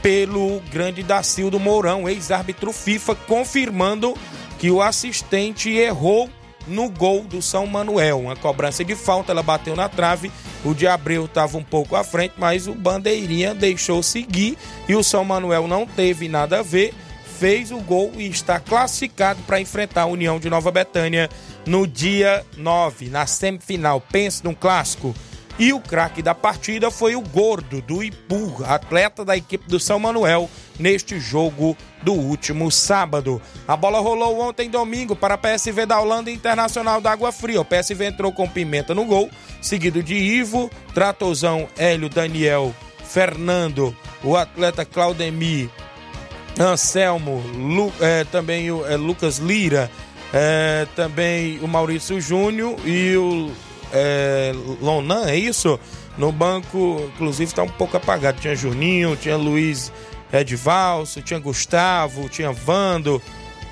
[0.00, 4.16] pelo grande Dacildo Mourão, ex-árbitro FIFA, confirmando
[4.58, 6.30] que o assistente errou
[6.68, 8.20] no gol do São Manuel.
[8.20, 10.30] Uma cobrança de falta, ela bateu na trave.
[10.64, 14.56] O de Abreu estava um pouco à frente, mas o Bandeirinha deixou seguir
[14.88, 16.94] e o São Manuel não teve nada a ver.
[17.38, 21.30] Fez o gol e está classificado para enfrentar a União de Nova Betânia
[21.64, 24.00] no dia 9, na semifinal.
[24.00, 25.14] Pense num clássico.
[25.58, 29.98] E o craque da partida foi o Gordo, do Ipu, atleta da equipe do São
[29.98, 30.48] Manuel,
[30.78, 33.42] neste jogo do último sábado.
[33.66, 37.60] A bola rolou ontem domingo para a PSV da Holanda Internacional da Água Fria.
[37.60, 39.28] O PSV entrou com Pimenta no gol,
[39.60, 42.74] seguido de Ivo, Tratozão, Hélio, Daniel,
[43.04, 45.68] Fernando, o atleta Claudemir,
[46.58, 49.90] Anselmo, Lu, é, também o é, Lucas Lira,
[50.32, 53.50] é, também o Maurício Júnior e o
[54.82, 55.80] Lonan, é isso?
[56.18, 58.40] No banco, inclusive, está um pouco apagado.
[58.40, 59.92] Tinha Juninho, tinha Luiz
[60.32, 63.22] Edvalso, tinha Gustavo, tinha Vando,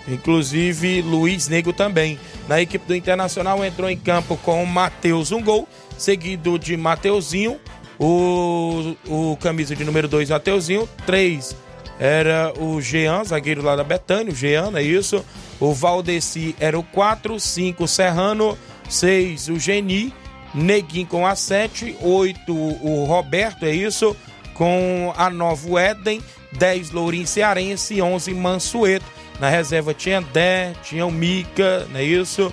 [0.09, 2.19] inclusive Luiz Nego também.
[2.49, 7.61] Na equipe do Internacional entrou em campo com o Matheus, um gol, seguido de Mateuzinho,
[7.99, 11.67] o, o camisa de número 2, Mateuzinho, 3
[11.99, 15.25] era o Jean, zagueiro lá da Betânia, o Jean, é isso?
[15.59, 18.57] O Valdeci era o 4, 5 Serrano,
[18.89, 20.13] 6 o Geni,
[20.55, 24.15] Neguinho com a 7, 8 o Roberto, é isso?
[24.55, 26.23] Com a 9 o Éden,
[26.57, 29.07] 10 Lourinho Cearense, 11 Mansueto.
[29.39, 32.53] Na reserva tinha Dé, tinha o Mica, não é isso?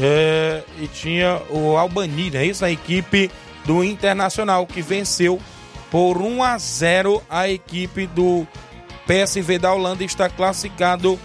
[0.00, 2.64] É, e tinha o Albani, não é isso?
[2.64, 3.30] A equipe
[3.64, 5.38] do Internacional que venceu
[5.90, 8.46] por 1 a 0 a equipe do
[9.06, 11.18] PSV da Holanda está classificado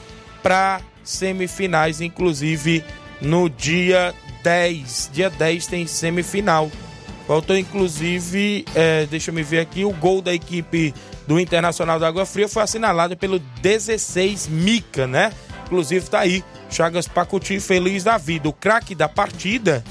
[0.44, 2.84] para semifinais, inclusive
[3.22, 4.14] no dia
[4.44, 5.12] 10.
[5.14, 6.70] Dia 10 tem semifinal.
[7.26, 10.94] Faltou inclusive, é, deixa eu me ver aqui, o gol da equipe
[11.28, 15.32] do Internacional da Água Fria foi assinalado pelo 16 Mica, né?
[15.66, 18.48] Inclusive tá aí, Chagas Pacuti feliz da vida.
[18.48, 19.84] O craque da partida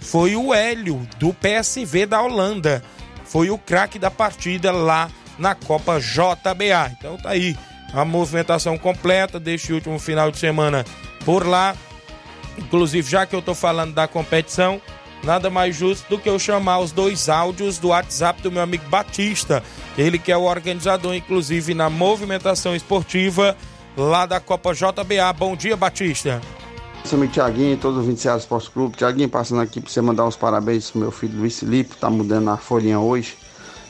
[0.00, 2.82] foi o Hélio, do PSV da Holanda.
[3.24, 6.96] Foi o craque da partida lá na Copa JBA.
[6.98, 7.56] Então tá aí
[7.94, 10.84] a movimentação completa deste último final de semana
[11.24, 11.76] por lá
[12.60, 14.80] Inclusive, já que eu tô falando da competição,
[15.22, 18.88] nada mais justo do que eu chamar os dois áudios do WhatsApp do meu amigo
[18.88, 19.62] Batista.
[19.96, 23.56] Ele que é o organizador, inclusive, na movimentação esportiva
[23.96, 25.32] lá da Copa JBA.
[25.36, 26.40] Bom dia, Batista.
[27.04, 28.96] Sou meu Tiaguinho, todos os 27 Esporte Clube.
[28.96, 32.50] Tiaguinho, passando aqui para você mandar os parabéns pro meu filho Luiz Felipe, tá mudando
[32.50, 33.36] a folhinha hoje,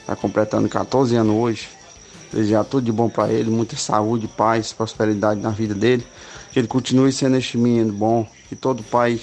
[0.06, 1.68] tá completando 14 anos hoje.
[2.32, 6.06] Desejar tudo de bom para ele, muita saúde, paz, prosperidade na vida dele.
[6.52, 9.20] Que ele continue sendo este menino bom, que todo pai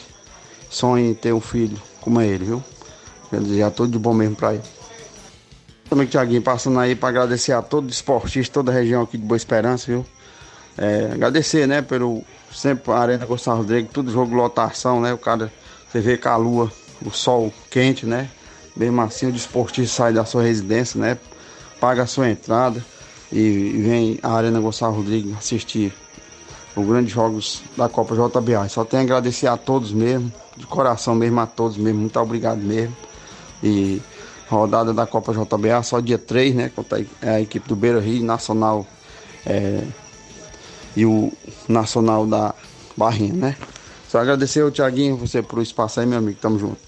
[0.70, 1.78] sonha em ter um filho
[2.08, 2.64] como é ele, viu?
[3.30, 4.64] Quero desejar tudo de bom mesmo para ele.
[5.90, 9.36] Também, Tiaguinho, passando aí para agradecer a todo esportista, toda a região aqui de Boa
[9.36, 10.06] Esperança, viu?
[10.78, 15.12] É, agradecer, né, pelo sempre a Arena Gonçalo Rodrigues, tudo jogo lotação, né?
[15.12, 15.52] O cara,
[15.92, 16.72] você vê com a lua,
[17.06, 18.30] o sol quente, né?
[18.74, 21.18] Mesmo assim, o desportista sai da sua residência, né?
[21.78, 22.82] Paga a sua entrada
[23.34, 25.94] e vem à Arena Gonçalo Rodrigues assistir
[26.74, 28.70] os grandes jogos da Copa JBA.
[28.70, 32.60] Só tenho a agradecer a todos mesmo, de coração mesmo a todos mesmo, muito obrigado
[32.60, 32.96] mesmo.
[33.64, 34.02] E
[34.50, 36.72] rodada da Copa JBA só dia 3, né?
[36.76, 38.86] Contra a equipe do Beira Rio Nacional
[39.46, 39.84] é,
[40.96, 41.32] e o
[41.68, 42.54] Nacional da
[42.96, 43.58] Barrinha, né?
[44.08, 46.38] Só agradecer ao Tiaguinho, você por espaço aí, meu amigo.
[46.42, 46.87] Tamo junto.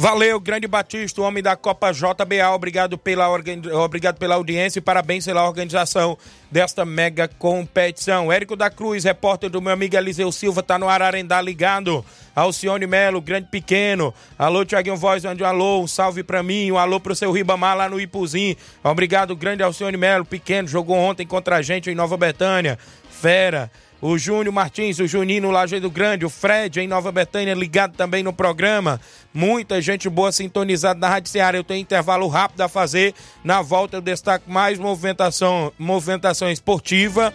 [0.00, 2.50] Valeu, grande Batista, o homem da Copa JBA.
[2.54, 6.16] Obrigado pela, obrigado pela audiência e parabéns pela organização
[6.50, 8.32] desta mega competição.
[8.32, 12.02] Érico da Cruz, repórter do meu amigo Eliseu Silva, tá no Ararendá ligado.
[12.34, 14.14] Alcione Melo, grande pequeno.
[14.38, 17.86] Alô, Tiaguinho Voz, onde alô, um salve pra mim, um alô pro seu Ribamar lá
[17.86, 18.56] no Ipuzinho.
[18.82, 22.78] Obrigado, grande Alcione Melo, pequeno, jogou ontem contra a gente em Nova Betânia.
[23.10, 23.70] Fera
[24.00, 28.22] o Júnior Martins, o Juninho no Lajeado Grande, o Fred em Nova Betânia ligado também
[28.22, 29.00] no programa.
[29.32, 31.58] Muita gente boa sintonizada na Rádio Ceará.
[31.58, 33.14] Eu tenho intervalo rápido a fazer.
[33.44, 37.32] Na volta eu destaco mais movimentação, movimentação esportiva,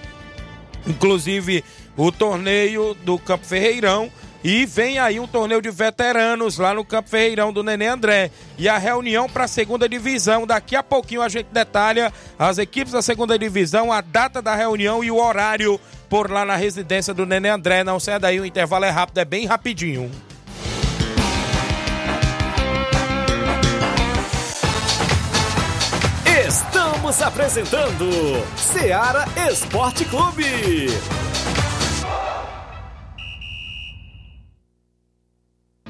[0.88, 1.63] inclusive
[1.95, 4.11] o torneio do Campo Ferreirão.
[4.43, 8.30] E vem aí um torneio de veteranos lá no Campo Ferreirão do Nenê André.
[8.59, 10.45] E a reunião para a segunda divisão.
[10.45, 15.03] Daqui a pouquinho a gente detalha as equipes da segunda divisão, a data da reunião
[15.03, 15.80] e o horário
[16.10, 17.84] por lá na residência do Nenê André.
[17.84, 20.10] Não sai daí, o intervalo é rápido, é bem rapidinho.
[26.47, 28.10] Estamos apresentando
[28.56, 30.88] Seara Esporte Clube.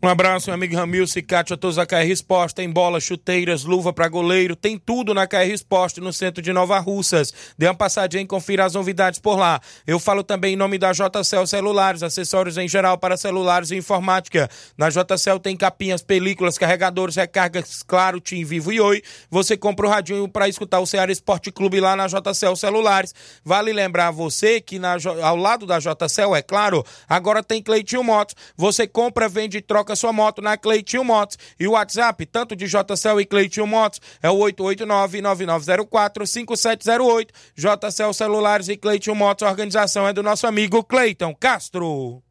[0.00, 2.54] Um abraço, meu amigo Ramilson e Cátia, todos da KR Esporte.
[2.54, 6.78] Tem bola, chuteiras, luva para goleiro, tem tudo na KR Esporte, no centro de Nova
[6.78, 7.34] Russas.
[7.58, 9.60] Dê uma passadinha e confira as novidades por lá.
[9.84, 14.48] Eu falo também em nome da JCL Celulares, acessórios em geral para celulares e informática.
[14.76, 19.02] Na JCL tem capinhas, películas, carregadores, recargas, claro, Tim Vivo e Oi.
[19.28, 23.12] Você compra o radinho para escutar o Ceará Esporte Clube lá na JCL Celulares.
[23.44, 28.36] Vale lembrar você que na, ao lado da JCL, é claro, agora tem Cleitinho Motos.
[28.56, 31.38] Você compra, vende e troca sua moto na Cleitinho Motos.
[31.58, 37.30] E o WhatsApp, tanto de JCL e Cleitinho Motos, é o 889-9904-5708.
[37.56, 42.22] JCL Celulares e Cleitinho Motos, a organização é do nosso amigo Cleiton Castro.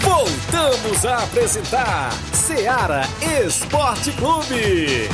[0.00, 3.02] Voltamos a apresentar Seara
[3.44, 5.08] Esporte Clube.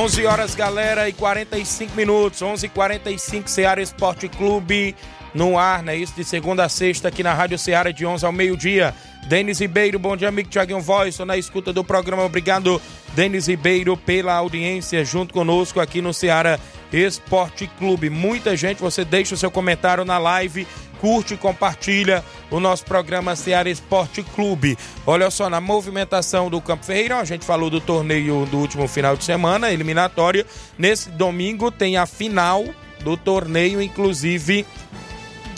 [0.00, 2.40] 11 horas, galera, e 45 minutos.
[2.40, 4.96] 11 h 45 Ceará Esporte Clube
[5.34, 5.94] no ar, né?
[5.94, 8.94] Isso de segunda a sexta aqui na Rádio Ceará de 11 ao meio-dia.
[9.28, 11.10] Denis Ribeiro, bom dia, amigo Tiaguinho Voz.
[11.10, 12.24] Estou na escuta do programa.
[12.24, 12.80] Obrigado,
[13.12, 16.58] Denis Ribeiro, pela audiência junto conosco aqui no Ceará
[16.90, 18.08] Esporte Clube.
[18.08, 20.66] Muita gente, você deixa o seu comentário na live
[21.00, 24.76] curte e compartilha o nosso programa Ceará Esporte Clube.
[25.06, 29.16] Olha só, na movimentação do Campo Ferreirão, a gente falou do torneio do último final
[29.16, 30.46] de semana, eliminatória.
[30.78, 32.64] Nesse domingo tem a final
[33.02, 34.66] do torneio, inclusive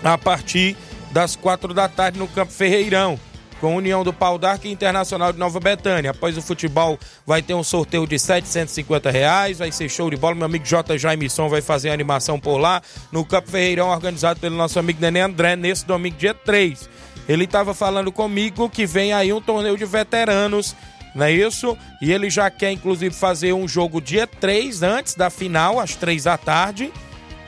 [0.05, 0.76] a partir
[1.11, 3.18] das quatro da tarde no Campo Ferreirão.
[3.63, 6.11] Com União do Pau d'Arco e Internacional de Nova Betânia.
[6.11, 10.35] Após o futebol, vai ter um sorteio de 750 reais, vai ser show de bola.
[10.35, 10.99] Meu amigo J.
[10.99, 12.83] Jaimson vai fazer a animação por lá
[13.13, 16.91] no Campo Ferreirão, organizado pelo nosso amigo Nenê André, nesse domingo, dia 3.
[17.29, 20.75] Ele estava falando comigo que vem aí um torneio de veteranos
[21.15, 21.77] não é isso?
[22.01, 26.25] E ele já quer, inclusive, fazer um jogo dia 3, antes da final, às 3
[26.25, 26.91] da tarde,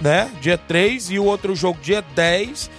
[0.01, 0.31] né?
[0.41, 2.71] Dia 3, e o outro jogo dia 10,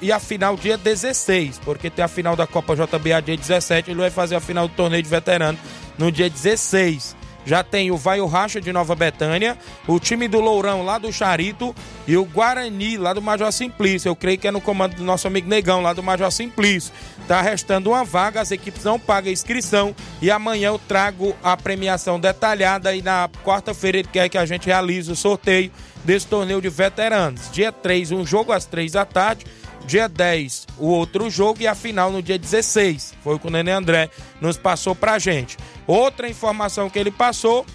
[0.00, 4.00] e a final dia 16, porque tem a final da Copa JBA dia 17, ele
[4.00, 5.58] vai fazer a final do torneio de veterano
[5.96, 7.19] no dia 16.
[7.44, 11.12] Já tem o Vai o Racha de Nova Betânia, o time do Lourão lá do
[11.12, 11.74] Charito
[12.06, 14.08] e o Guarani lá do Major Simplício.
[14.08, 16.92] Eu creio que é no comando do nosso amigo Negão lá do Major Simplício.
[17.26, 22.18] Tá restando uma vaga, as equipes não pagam inscrição e amanhã eu trago a premiação
[22.18, 25.70] detalhada e na quarta-feira ele quer que a gente realize o sorteio
[26.04, 27.50] desse torneio de veteranos.
[27.52, 29.46] Dia 3, um jogo às 3 da tarde
[29.86, 33.14] Dia 10, o outro jogo e a final no dia 16.
[33.24, 34.10] Foi o que o Nenê André
[34.40, 35.56] nos passou pra gente.
[35.86, 37.66] Outra informação que ele passou,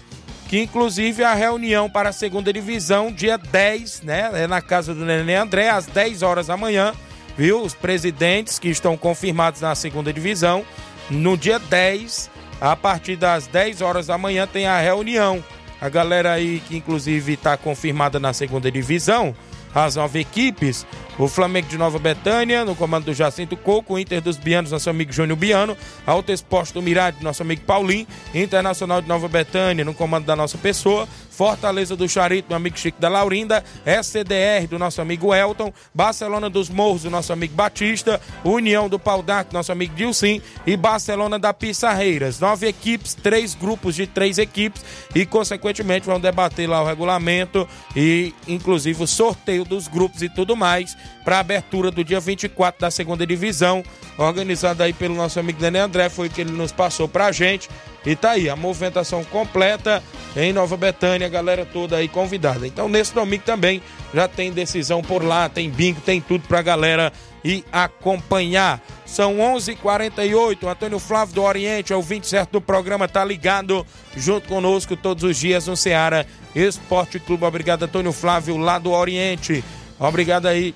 [0.48, 4.30] que inclusive a reunião para a segunda divisão, dia 10, né?
[4.34, 6.94] É na casa do Nenê André, às 10 horas da manhã,
[7.36, 7.62] viu?
[7.62, 10.64] Os presidentes que estão confirmados na segunda divisão.
[11.10, 12.30] No dia 10,
[12.60, 15.44] a partir das 10 horas da manhã, tem a reunião.
[15.80, 19.34] A galera aí que inclusive está confirmada na segunda divisão,
[19.74, 20.86] as nove equipes,
[21.18, 24.90] o Flamengo de Nova Betânia, no comando do Jacinto Coco, o Inter dos Bianos, nosso
[24.90, 29.94] amigo Júnior Biano, Alto Esporte do Mirade, nosso amigo Paulinho, Internacional de Nova Betânia, no
[29.94, 35.02] comando da nossa pessoa, Fortaleza do Charito, meu amigo Chico da Laurinda, SCDR do nosso
[35.02, 39.94] amigo Elton, Barcelona dos Morros, do nosso amigo Batista, União do Pau d'Arco, nosso amigo
[39.94, 42.40] Dilcim e Barcelona da Pissarreiras.
[42.40, 44.82] Nove equipes, três grupos de três equipes
[45.14, 50.56] e, consequentemente, vão debater lá o regulamento e, inclusive, o sorteio dos grupos e tudo
[50.56, 53.82] mais para a abertura do dia 24 da segunda divisão,
[54.16, 57.32] organizada aí pelo nosso amigo Daniel André, foi o que ele nos passou para a
[57.32, 57.68] gente.
[58.04, 60.00] E tá aí, a movimentação completa
[60.36, 62.64] em Nova Betânia, a galera toda aí convidada.
[62.64, 63.82] Então, nesse domingo também
[64.14, 68.80] já tem decisão por lá, tem bingo, tem tudo pra galera ir acompanhar.
[69.04, 73.24] São 11:48 h 48 Antônio Flávio do Oriente, é o 20 certo do programa, tá
[73.24, 73.86] ligado
[74.16, 77.44] junto conosco todos os dias no Ceará Esporte Clube.
[77.44, 79.64] Obrigado, Antônio Flávio, lá do Oriente.
[79.98, 80.74] Obrigado aí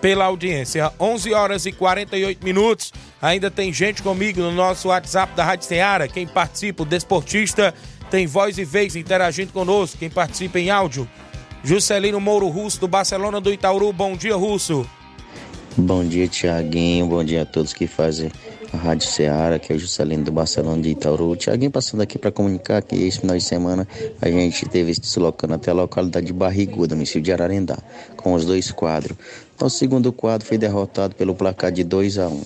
[0.00, 0.92] pela audiência.
[0.98, 2.92] 11 horas e 48 minutos.
[3.20, 6.06] Ainda tem gente comigo no nosso WhatsApp da Rádio Ceará.
[6.08, 7.74] Quem participa, o desportista,
[8.10, 9.98] tem voz e vez interagindo conosco.
[9.98, 11.08] Quem participa em áudio,
[11.62, 13.92] Juscelino Mouro Russo, do Barcelona do Itaúru.
[13.92, 14.88] Bom dia, Russo.
[15.76, 17.06] Bom dia, Tiaguinho.
[17.06, 18.30] Bom dia a todos que fazem
[18.72, 21.36] a Rádio Ceará, que é o Juscelino do Barcelona de Itaúru.
[21.36, 23.86] Tiaguinho passando aqui para comunicar que esse final de semana
[24.20, 27.78] a gente teve se deslocando até a localidade de Barriguda, no município de Ararendá,
[28.16, 29.16] com os dois quadros.
[29.58, 32.42] Então, o segundo quadro foi derrotado pelo placar de 2 a 1 um.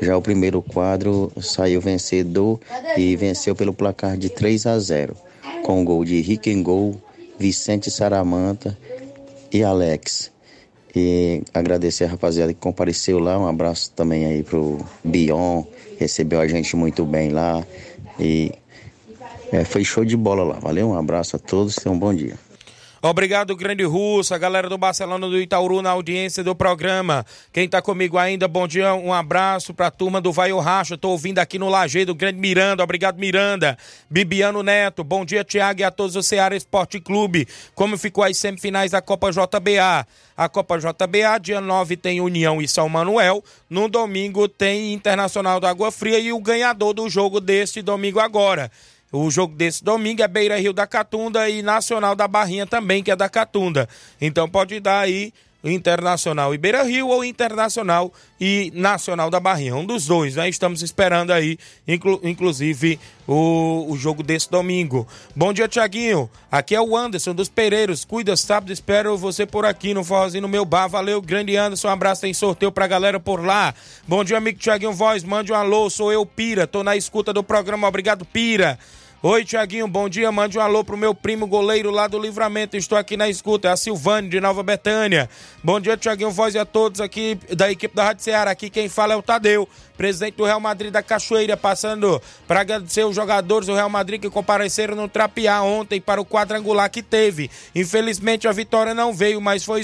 [0.00, 2.58] Já o primeiro quadro saiu vencedor
[2.96, 5.14] e venceu pelo placar de 3 a 0
[5.62, 6.98] com o gol de Riquengol,
[7.38, 8.78] Vicente Saramanta
[9.52, 10.32] e Alex.
[10.96, 13.38] E agradecer a rapaziada que compareceu lá.
[13.38, 15.64] Um abraço também aí pro Bion,
[15.98, 17.62] recebeu a gente muito bem lá.
[18.18, 18.50] E
[19.52, 20.60] é, foi show de bola lá.
[20.60, 22.38] Valeu, um abraço a todos e um bom dia.
[23.06, 27.22] Obrigado, grande russo, a galera do Barcelona do Itaúru na audiência do programa.
[27.52, 30.96] Quem tá comigo ainda, bom dia, um abraço pra turma do Vai o Racha.
[30.96, 32.82] Tô ouvindo aqui no Lajeiro, grande Miranda.
[32.82, 33.76] Obrigado, Miranda.
[34.08, 37.46] Bibiano Neto, bom dia, Tiago, e a todos do Ceará Esporte Clube.
[37.74, 40.06] Como ficou as semifinais da Copa JBA?
[40.34, 43.44] A Copa JBA, dia 9 tem União e São Manuel.
[43.68, 48.70] No domingo tem Internacional da Água Fria e o ganhador do jogo deste domingo agora.
[49.16, 53.12] O jogo desse domingo é Beira Rio da Catunda e Nacional da Barrinha também, que
[53.12, 53.88] é da Catunda.
[54.20, 59.76] Então pode dar aí Internacional e Beira Rio ou Internacional e Nacional da Barrinha.
[59.76, 60.48] Um dos dois, né?
[60.48, 61.56] Estamos esperando aí,
[61.86, 65.06] inclu inclusive, o, o jogo desse domingo.
[65.34, 66.28] Bom dia, Tiaguinho.
[66.50, 68.04] Aqui é o Anderson dos Pereiros.
[68.04, 70.88] Cuida, sábado, espero você por aqui no Forrozinho no meu bar.
[70.88, 71.86] Valeu, grande Anderson.
[71.86, 73.72] Um abraço, tem sorteio pra galera por lá.
[74.08, 75.22] Bom dia, amigo Tiaguinho Voz.
[75.22, 76.66] Mande um alô, sou eu, Pira.
[76.66, 77.86] Tô na escuta do programa.
[77.86, 78.76] Obrigado, Pira.
[79.26, 80.30] Oi, Tiaguinho, bom dia.
[80.30, 82.76] Mande um alô pro meu primo goleiro lá do Livramento.
[82.76, 83.68] Estou aqui na escuta.
[83.68, 85.30] É a Silvane de Nova Betânia.
[85.62, 88.50] Bom dia, Tiaguinho Voz e a todos aqui da equipe da Rádio Ceará.
[88.50, 89.66] Aqui quem fala é o Tadeu
[89.96, 94.30] presidente do Real Madrid da Cachoeira, passando para agradecer os jogadores do Real Madrid que
[94.30, 97.50] compareceram no Trapiá ontem para o quadrangular que teve.
[97.74, 99.82] Infelizmente a vitória não veio, mas foi,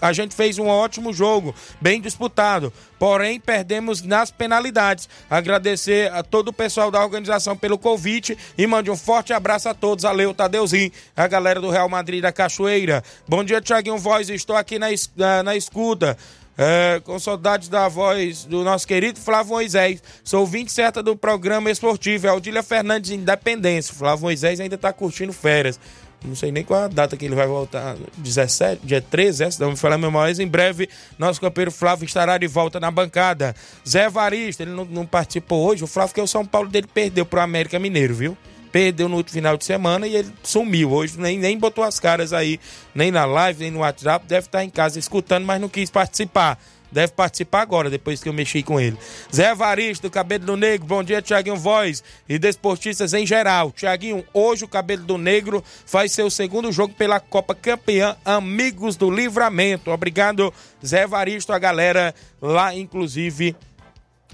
[0.00, 2.72] a gente fez um ótimo jogo, bem disputado.
[3.02, 5.08] Porém, perdemos nas penalidades.
[5.28, 9.74] Agradecer a todo o pessoal da organização pelo convite e mande um forte abraço a
[9.74, 10.04] todos.
[10.04, 13.02] Valeu, Tadeuzinho, a galera do Real Madrid da Cachoeira.
[13.26, 14.30] Bom dia, Thiaguinho Voz.
[14.30, 14.86] Estou aqui na,
[15.16, 16.16] na, na escuta.
[16.64, 20.00] É, com saudades da voz do nosso querido Flávio Moisés.
[20.22, 22.28] Sou ouvinte certa do programa esportivo.
[22.28, 23.92] É Odília Fernandes Independência.
[23.92, 25.80] Flávio Moisés ainda tá curtindo férias.
[26.24, 27.96] Não sei nem qual a data que ele vai voltar.
[28.16, 30.30] 17, dia 13, essa, não me falar memória.
[30.30, 30.88] Mas em breve,
[31.18, 33.56] nosso campeiro Flávio estará de volta na bancada.
[33.88, 35.82] Zé Varista, ele não, não participou hoje.
[35.82, 38.36] O Flávio, que é o São Paulo dele, perdeu pro América Mineiro, viu?
[38.72, 40.90] Perdeu no último final de semana e ele sumiu.
[40.90, 42.58] Hoje nem, nem botou as caras aí,
[42.94, 44.26] nem na live, nem no WhatsApp.
[44.26, 46.58] Deve estar em casa escutando, mas não quis participar.
[46.92, 48.98] Deve participar agora, depois que eu mexi com ele.
[49.34, 50.86] Zé Evaristo, do Cabelo do Negro.
[50.86, 53.72] Bom dia, Tiaguinho Voz e desportistas em geral.
[53.72, 59.10] Tiaguinho, hoje o Cabelo do Negro faz seu segundo jogo pela Copa Campeã Amigos do
[59.10, 59.90] Livramento.
[59.90, 60.52] Obrigado,
[60.84, 63.56] Zé Evaristo, a galera lá, inclusive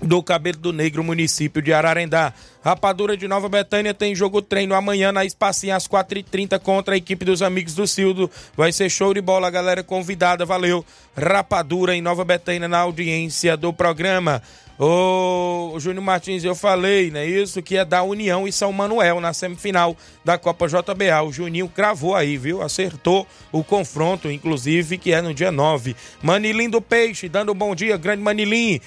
[0.03, 2.33] do Cabelo do Negro, município de Ararendá.
[2.63, 7.25] Rapadura de Nova Betânia tem jogo treino amanhã na Espacinha às 4h30 contra a equipe
[7.25, 8.31] dos Amigos do Cildo.
[8.57, 10.85] Vai ser show de bola, galera convidada, valeu.
[11.17, 14.43] Rapadura em Nova Betânia na audiência do programa.
[14.81, 17.27] Ô, Júnior Martins, eu falei, né?
[17.27, 21.21] Isso que é da União e São Manuel na semifinal da Copa JBA.
[21.27, 22.63] O Juninho cravou aí, viu?
[22.63, 25.97] Acertou o confronto, inclusive, que é no dia 9.
[26.23, 28.81] Manilim do Peixe, dando um bom dia, grande Manilim.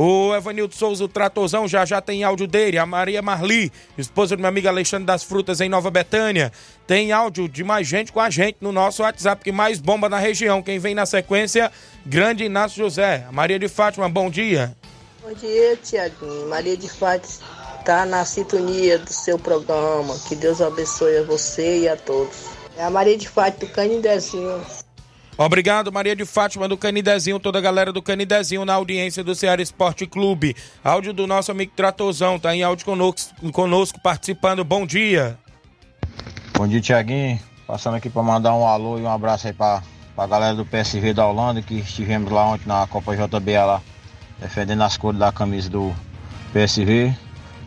[0.00, 2.78] O Evanildo Souza, o Tratozão, já já tem áudio dele.
[2.78, 6.52] A Maria Marli, esposa do meu amigo Alexandre das Frutas, em Nova Betânia.
[6.86, 10.20] Tem áudio de mais gente com a gente no nosso WhatsApp, que mais bomba na
[10.20, 10.62] região.
[10.62, 11.72] Quem vem na sequência,
[12.06, 13.26] Grande Inácio José.
[13.32, 14.72] Maria de Fátima, bom dia.
[15.20, 16.48] Bom dia, Tiaguinho.
[16.48, 17.44] Maria de Fátima
[17.80, 20.16] está na sintonia do seu programa.
[20.28, 22.36] Que Deus abençoe a você e a todos.
[22.76, 24.64] É a Maria de Fátima do Canindezinho.
[25.40, 29.62] Obrigado, Maria de Fátima do Canidezinho, toda a galera do Canidezinho na audiência do Ceará
[29.62, 30.56] Esporte Clube.
[30.82, 34.64] Áudio do nosso amigo Tratozão, tá em áudio conosco, conosco participando.
[34.64, 35.38] Bom dia.
[36.54, 37.38] Bom dia, Tiaguinho.
[37.68, 39.80] Passando aqui para mandar um alô e um abraço aí para
[40.16, 43.80] a galera do PSV da Holanda, que estivemos lá ontem na Copa JBA lá,
[44.40, 45.94] defendendo as cores da camisa do
[46.52, 47.14] PSV.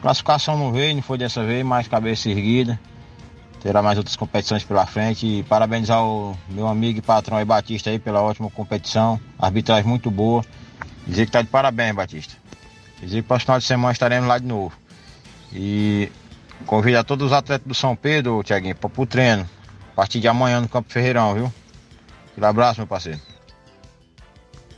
[0.01, 2.77] Classificação não veio, não foi dessa vez, mas cabeça erguida
[3.61, 5.25] terá mais outras competições pela frente.
[5.25, 9.19] E parabenizar o meu amigo e patrão aí, Batista, aí, pela ótima competição.
[9.39, 10.43] Arbitragem muito boa.
[11.07, 12.33] Dizer que tá de parabéns, Batista.
[13.01, 14.73] Dizer que para o final de semana estaremos lá de novo.
[15.53, 16.11] E
[16.65, 19.49] convido a todos os atletas do São Pedro, Tiaguinho, para o treino.
[19.93, 21.53] A partir de amanhã no Campo Ferreirão, viu?
[22.37, 23.19] Um abraço, meu parceiro.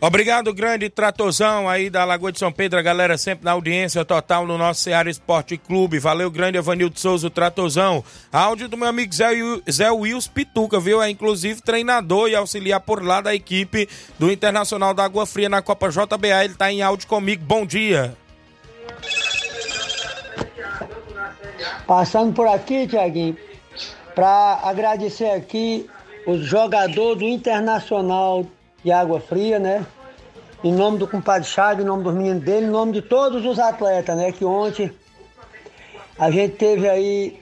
[0.06, 4.46] Obrigado, grande Tratozão aí da Lagoa de São Pedro, a galera sempre na audiência total
[4.46, 5.98] no nosso Ceará Esporte Clube.
[5.98, 8.04] Valeu, grande Evanildo Souza, o Tratozão.
[8.30, 9.30] Áudio do meu amigo Zé,
[9.72, 11.02] Zé Wills Pituca, viu?
[11.02, 13.88] É inclusive treinador e auxiliar por lá da equipe
[14.20, 16.44] do Internacional da Água Fria na Copa JBA.
[16.44, 17.46] Ele tá em áudio comigo.
[17.46, 18.14] Bom dia.
[21.88, 23.38] Passando por aqui, Tiaguinho,
[24.14, 25.90] para agradecer aqui
[26.28, 28.46] os jogadores do Internacional
[28.84, 29.86] de Água Fria, né?
[30.64, 33.60] Em nome do compadre Chagas, em nome dos meninos dele, em nome de todos os
[33.60, 34.32] atletas, né?
[34.32, 34.92] Que ontem
[36.18, 37.42] a gente teve aí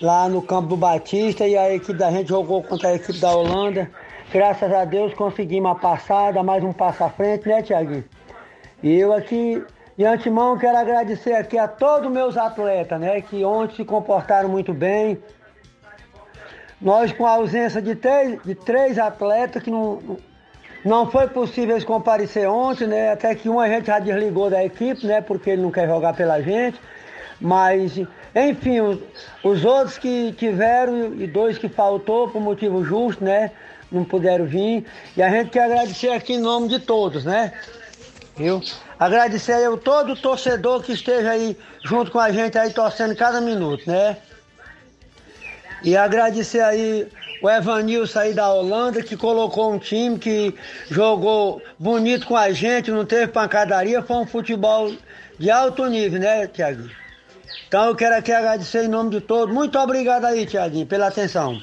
[0.00, 3.30] lá no campo do Batista e a equipe da gente jogou contra a equipe da
[3.34, 3.90] Holanda.
[4.32, 8.04] Graças a Deus conseguimos a passada, mais um passo à frente, né, Tiaguinho?
[8.82, 9.64] E eu aqui,
[9.96, 13.20] de antemão, quero agradecer aqui a todos os meus atletas, né?
[13.20, 15.18] Que ontem se comportaram muito bem.
[16.80, 20.18] Nós com a ausência de três, de três atletas que não,
[20.84, 23.12] não foi possível eles comparecer ontem, né?
[23.12, 25.22] Até que um a gente já desligou da equipe, né?
[25.22, 26.78] Porque ele não quer jogar pela gente.
[27.40, 27.98] Mas,
[28.34, 28.98] enfim, os,
[29.42, 33.50] os outros que tiveram e dois que faltou por motivo justo, né?
[33.90, 34.84] Não puderam vir.
[35.16, 37.52] E a gente quer agradecer aqui em nome de todos, né?
[38.36, 38.60] Viu?
[38.98, 43.88] Agradecer a todo torcedor que esteja aí junto com a gente aí torcendo cada minuto,
[43.88, 44.18] né?
[45.82, 47.08] E agradecer aí
[47.42, 50.54] o Evanilson aí da Holanda, que colocou um time que
[50.90, 54.92] jogou bonito com a gente, não teve pancadaria, foi um futebol
[55.38, 56.90] de alto nível, né, Tiaguinho?
[57.68, 59.54] Então eu quero aqui agradecer em nome de todos.
[59.54, 61.60] Muito obrigado aí, Tiaguinho, pela atenção.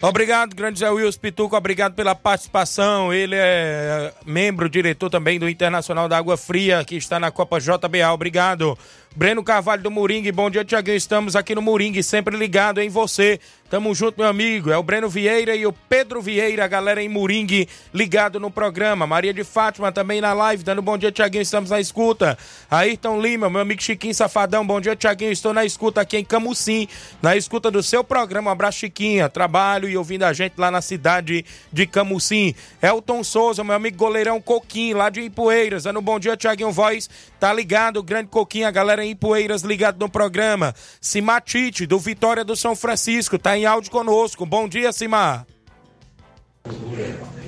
[0.00, 3.14] Obrigado, grande Zé Wilson Pituco, obrigado pela participação.
[3.14, 8.12] Ele é membro, diretor também do Internacional da Água Fria, que está na Copa JBA.
[8.12, 8.76] Obrigado.
[9.14, 10.96] Breno Carvalho do Moringue, bom dia, Tiaguinho.
[10.96, 13.38] Estamos aqui no Moringue, sempre ligado em você.
[13.68, 14.70] Tamo junto, meu amigo.
[14.70, 19.06] É o Breno Vieira e o Pedro Vieira, a galera em Moringue, ligado no programa.
[19.06, 21.40] Maria de Fátima também na live, dando bom dia, Tiaguinho.
[21.40, 22.36] Estamos na escuta.
[22.70, 25.32] Ayrton Lima, meu amigo Chiquinho Safadão, bom dia, Tiaguinho.
[25.32, 26.86] Estou na escuta aqui em Camusim,
[27.22, 28.50] na escuta do seu programa.
[28.50, 29.28] Um abraço, Chiquinha.
[29.30, 31.42] Trabalho e ouvindo a gente lá na cidade
[31.72, 32.54] de Camusim.
[32.82, 37.08] Elton Souza, meu amigo goleirão Coquinho, lá de Ipueiras, dando bom dia, Tiaguinho Voz.
[37.40, 40.74] Tá ligado, grande Coquinho, a galera em Ipueiras ligado no programa.
[41.00, 44.46] Simatite, do Vitória do São Francisco, tá em áudio conosco.
[44.46, 45.46] Bom dia, Simar.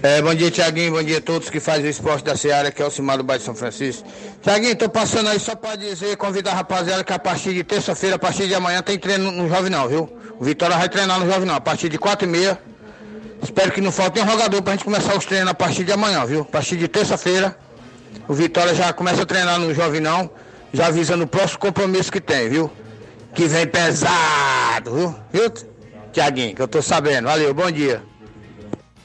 [0.02, 0.92] É, bom dia, Tiaguinho.
[0.92, 3.24] Bom dia a todos que fazem o esporte da Seara, que é o Cimar do
[3.24, 4.06] Bairro de São Francisco.
[4.42, 8.16] Tiaguinho, tô passando aí só pra dizer, convidar a rapaziada que a partir de terça-feira,
[8.16, 10.12] a partir de amanhã, tem treino no Jovem não, viu?
[10.38, 12.60] O Vitória vai treinar no Jovem não, a partir de quatro e meia.
[13.42, 16.26] Espero que não falte nenhum jogador pra gente começar os treinos a partir de amanhã,
[16.26, 16.42] viu?
[16.42, 17.56] A partir de terça-feira,
[18.28, 20.30] o Vitória já começa a treinar no Jovem não,
[20.74, 22.70] já avisando o próximo compromisso que tem, viu?
[23.32, 25.16] Que vem pesado, viu?
[25.32, 25.52] Viu,
[26.12, 27.26] Tiaguinho, que eu tô sabendo.
[27.26, 28.02] Valeu, bom dia.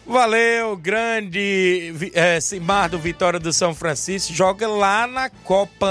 [0.05, 4.33] Valeu, grande é, Simar do Vitória do São Francisco.
[4.33, 5.87] Joga lá na Copa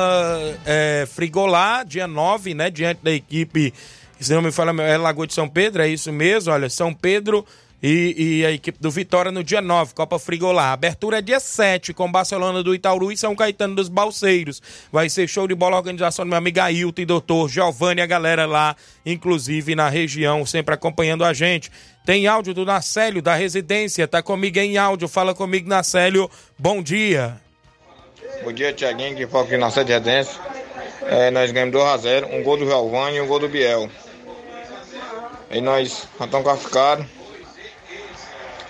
[0.66, 2.68] é, Frigolá, dia 9, né?
[2.68, 3.72] Diante da equipe,
[4.18, 6.53] se não me fala, é Lagoa de São Pedro, é isso mesmo?
[6.53, 7.47] Olha, São Pedro
[7.83, 10.72] e, e, a equipe do Vitória no dia 9, Copa Frigolá.
[10.72, 14.61] Abertura é dia 7, com Barcelona do Itaúru e São Caetano dos Balseiros.
[14.91, 18.47] Vai ser show de bola, organização do meu amigo Ailton e doutor Giovanni, a galera
[18.47, 18.74] lá,
[19.07, 21.70] inclusive na região, sempre acompanhando a gente.
[22.05, 25.07] Tem áudio do Nacélio, da residência, tá comigo em áudio.
[25.07, 26.29] Fala comigo, Nacélio.
[26.59, 27.41] Bom dia.
[28.43, 30.41] Bom dia, Tiaguinho, que fala aqui na sede residência.
[31.03, 33.89] É, nós ganhamos 2x0, um gol do Giovanni e um gol do Biel.
[35.51, 37.18] E nós já estamos classificados.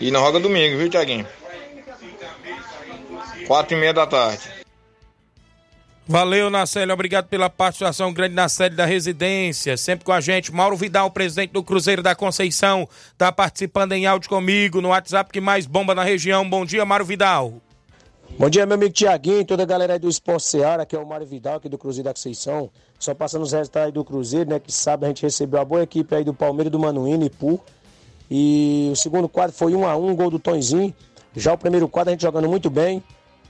[0.01, 1.27] E nós joga domingo, viu, Tiaguinho?
[3.47, 4.59] Quatro e meia da tarde.
[6.07, 6.95] Valeu, Nacélio.
[6.95, 9.77] Obrigado pela participação grande na sede da residência.
[9.77, 10.53] Sempre com a gente.
[10.53, 15.41] Mauro Vidal, presidente do Cruzeiro da Conceição, está participando em áudio comigo no WhatsApp que
[15.41, 16.49] mais bomba na região.
[16.49, 17.61] Bom dia, Mauro Vidal.
[18.39, 21.07] Bom dia, meu amigo Tiaguinho, toda a galera aí do Esporte Seara, que é o
[21.07, 22.71] Mário Vidal, aqui do Cruzeiro da Conceição.
[22.99, 24.59] Só passando os resultados aí do Cruzeiro, né?
[24.61, 27.61] Que sabe, a gente recebeu a boa equipe aí do Palmeiras do Manuíno e Pu.
[28.31, 30.95] E o segundo quadro foi 1 a 1 gol do Tonzinho.
[31.35, 33.03] Já o primeiro quadro a gente jogando muito bem.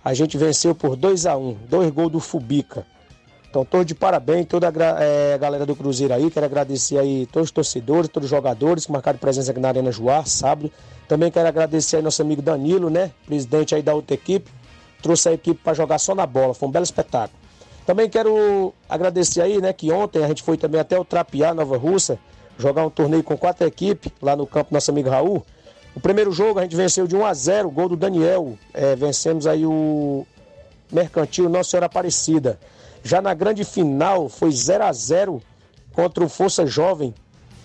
[0.04, 2.86] A gente venceu por 2 a 1 dois gols do Fubica.
[3.50, 6.30] Então, todos de parabéns, toda a é, galera do Cruzeiro aí.
[6.30, 9.90] Quero agradecer aí todos os torcedores, todos os jogadores que marcaram presença aqui na Arena
[9.90, 10.70] Joá, sábado.
[11.08, 13.10] Também quero agradecer aí nosso amigo Danilo, né?
[13.24, 14.50] Presidente aí da outra equipe.
[15.02, 16.52] Trouxe a equipe para jogar só na bola.
[16.52, 17.38] Foi um belo espetáculo.
[17.86, 19.72] Também quero agradecer aí, né?
[19.72, 22.18] Que ontem a gente foi também até o Trapiá, Nova Russa,
[22.58, 25.44] jogar um torneio com quatro equipes lá no campo nosso amigo Raul.
[25.94, 28.58] O primeiro jogo a gente venceu de 1 a 0 gol do Daniel.
[28.74, 30.26] É, vencemos aí o
[30.92, 32.58] Mercantil Nossa Senhora Aparecida.
[33.02, 35.40] Já na grande final foi 0 a 0
[35.92, 37.14] contra o Força Jovem.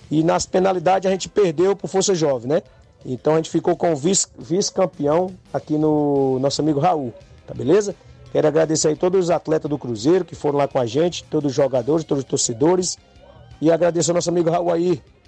[0.10, 2.62] E nas penalidades a gente perdeu pro Força Jovem, né?
[3.06, 7.14] Então a gente ficou com o vice-campeão vice aqui no nosso amigo Raul,
[7.46, 7.96] tá beleza?
[8.32, 11.52] Quero agradecer aí todos os atletas do Cruzeiro que foram lá com a gente, todos
[11.52, 12.98] os jogadores, todos os torcedores.
[13.64, 14.74] E agradecer ao nosso amigo Raul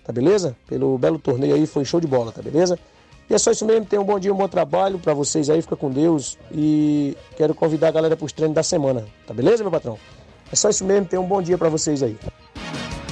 [0.04, 0.58] tá beleza?
[0.68, 2.78] Pelo belo torneio aí, foi show de bola, tá beleza?
[3.30, 5.62] E é só isso mesmo, tenham um bom dia, um bom trabalho para vocês aí,
[5.62, 9.64] fica com Deus e quero convidar a galera para os treinos da semana, tá beleza,
[9.64, 9.98] meu patrão?
[10.52, 12.18] É só isso mesmo, tenham um bom dia para vocês aí.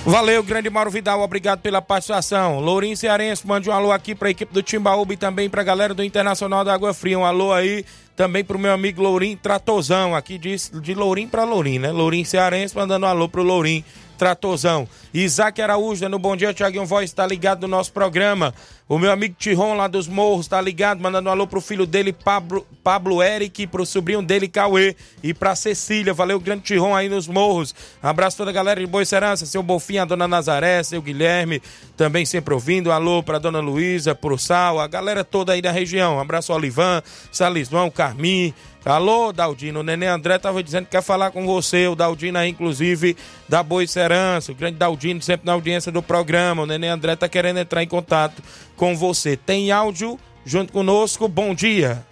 [0.05, 2.59] Valeu, grande Mauro Vidal, obrigado pela participação.
[2.59, 5.63] Lourinho Cearense, mande um alô aqui para a equipe do Timbaúba e também para a
[5.63, 7.17] galera do Internacional da Água Fria.
[7.17, 11.45] Um alô aí também para o meu amigo Lourinho Tratozão, aqui de, de Lourinho para
[11.45, 11.91] Lourinho, né?
[11.93, 13.86] Lourinho Cearense mandando um alô pro Lourinho
[14.18, 14.88] Tratozão.
[15.14, 18.53] Isaac Araújo, no Bom Dia, Tiaguinho Voz, está ligado no nosso programa.
[18.88, 22.11] O meu amigo Tiron lá dos Morros tá ligado, mandando um alô pro filho dele,
[22.11, 26.14] Pablo, Pablo Eric, pro sobrinho dele, Cauê, e pra Cecília.
[26.14, 27.74] Valeu, grande Tiron aí nos Morros.
[28.01, 31.61] abraço toda a galera de Boa Serança, seu Bofinho, a dona Nazaré, seu Guilherme,
[31.95, 32.91] também sempre ouvindo.
[32.91, 36.20] Alô pra dona Luísa, pro Sal, a galera toda aí da região.
[36.20, 37.01] abraço Olivan,
[37.32, 38.53] Salismão, Carmim.
[38.86, 42.49] Alô, Daldino, o Nenê André tava dizendo que quer falar com você, o Daldino aí,
[42.49, 43.15] inclusive,
[43.47, 46.63] da Boa Serança, o grande Daldino, sempre na audiência do programa.
[46.63, 48.43] O Nenê André tá querendo entrar em contato
[48.75, 49.38] com você.
[49.38, 51.29] Tem áudio junto conosco?
[51.29, 52.05] Bom dia.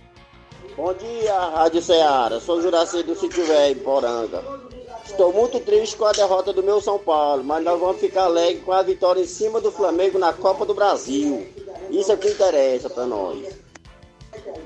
[0.78, 2.39] Bom dia, Rádio Ceará.
[2.39, 4.41] Sou Juraci do Sítio Velho, Poranga.
[5.05, 8.63] Estou muito triste com a derrota do meu São Paulo, mas nós vamos ficar alegres
[8.63, 11.45] com a vitória em cima do Flamengo na Copa do Brasil.
[11.89, 13.45] Isso é o que interessa para nós.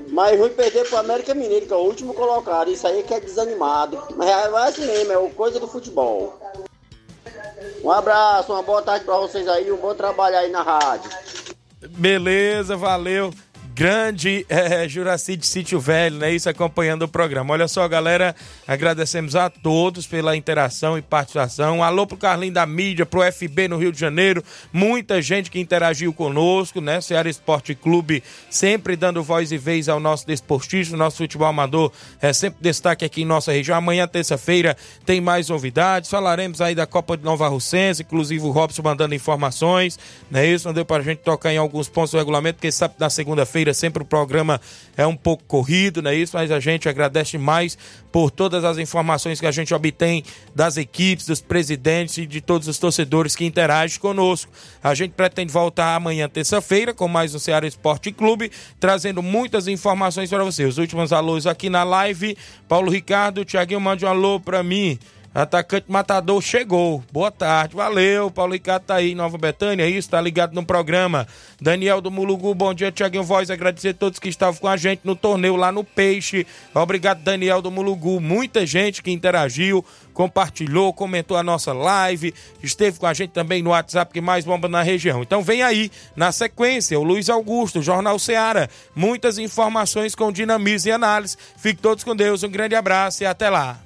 [0.08, 2.70] Mas ruim perder pro América Mineiro, que é o último colocado.
[2.70, 4.02] Isso aí é que é desanimado.
[4.16, 6.38] Mas é assim mesmo, é coisa do futebol.
[7.82, 11.10] Um abraço, uma boa tarde para vocês aí, um bom trabalho aí na rádio.
[11.88, 13.32] Beleza, valeu
[13.76, 16.32] grande é, Juraci de Sítio Velho, né?
[16.32, 17.52] Isso acompanhando o programa.
[17.52, 18.34] Olha só, galera,
[18.66, 21.84] agradecemos a todos pela interação e participação.
[21.84, 26.10] alô pro Carlinho da mídia, pro FB no Rio de Janeiro, muita gente que interagiu
[26.14, 27.02] conosco, né?
[27.02, 32.32] Ceará Esporte Clube sempre dando voz e vez ao nosso desportista, nosso futebol amador é
[32.32, 33.76] sempre destaque aqui em nossa região.
[33.76, 34.74] Amanhã, terça-feira,
[35.04, 36.08] tem mais novidades.
[36.08, 39.98] Falaremos aí da Copa de Nova Russense, inclusive o Robson mandando informações,
[40.30, 40.46] né?
[40.46, 43.65] Isso não deu pra gente tocar em alguns pontos do regulamento, porque sabe na segunda-feira
[43.66, 44.60] terça-feira sempre o programa
[44.96, 46.36] é um pouco corrido, não é isso?
[46.36, 47.76] Mas a gente agradece mais
[48.12, 50.22] por todas as informações que a gente obtém
[50.54, 54.50] das equipes, dos presidentes e de todos os torcedores que interagem conosco.
[54.82, 60.30] A gente pretende voltar amanhã, terça-feira, com mais um Ceará Esporte Clube, trazendo muitas informações
[60.30, 60.64] para você.
[60.64, 62.36] Os últimos alôs aqui na live.
[62.68, 64.98] Paulo Ricardo, Tiaguinho, mande um alô para mim.
[65.36, 67.04] Atacante Matador chegou.
[67.12, 68.30] Boa tarde, valeu.
[68.30, 71.28] Paulo Ricardo tá aí, Nova Betânia, é isso, tá ligado no programa.
[71.60, 73.50] Daniel do Mulugu, bom dia, Tiaguinho Voz.
[73.50, 76.46] Agradecer a todos que estavam com a gente no torneio lá no Peixe.
[76.74, 78.18] Obrigado, Daniel do Mulugu.
[78.18, 79.84] Muita gente que interagiu,
[80.14, 82.32] compartilhou, comentou a nossa live,
[82.62, 85.20] esteve com a gente também no WhatsApp que mais bomba na região.
[85.20, 88.70] Então vem aí, na sequência, o Luiz Augusto, Jornal Seara.
[88.94, 91.36] Muitas informações com dinamismo e análise.
[91.58, 93.85] Fiquem todos com Deus, um grande abraço e até lá.